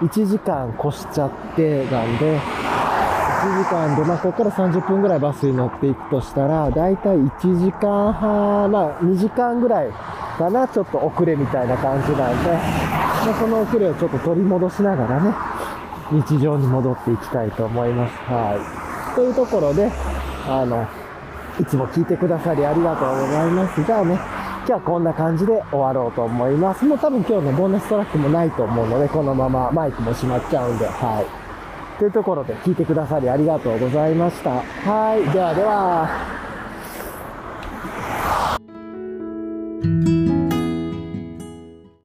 [0.00, 9.90] 1時間越しちゃってなんで、1時間で、まあ、ここから30分ぐらいバスに乗っていくとしたら、だいたい1時間半、まあ、2時間ぐらい
[10.38, 12.58] かな、ちょっと遅れみたいな感じなんで、ま
[13.32, 15.30] あ、その遅れをちょっと取り戻しながらね、
[16.10, 18.14] 日常に戻っていきたいと思います。
[18.30, 19.14] はい。
[19.14, 19.90] というところで、
[20.48, 20.86] あの、
[21.60, 23.84] いつも聞いてくださりありがとうございます。
[23.84, 26.84] じゃあね、今日はこんな感じで終わろうと思います。
[26.84, 31.98] もう多分今日のボーナストラックもないと思うので、このままマイクも閉まっちゃうんで、はい。
[31.98, 34.50] というところで聞いてくださりありがとうございました。
[34.50, 35.22] はい。
[35.32, 36.34] ではでは。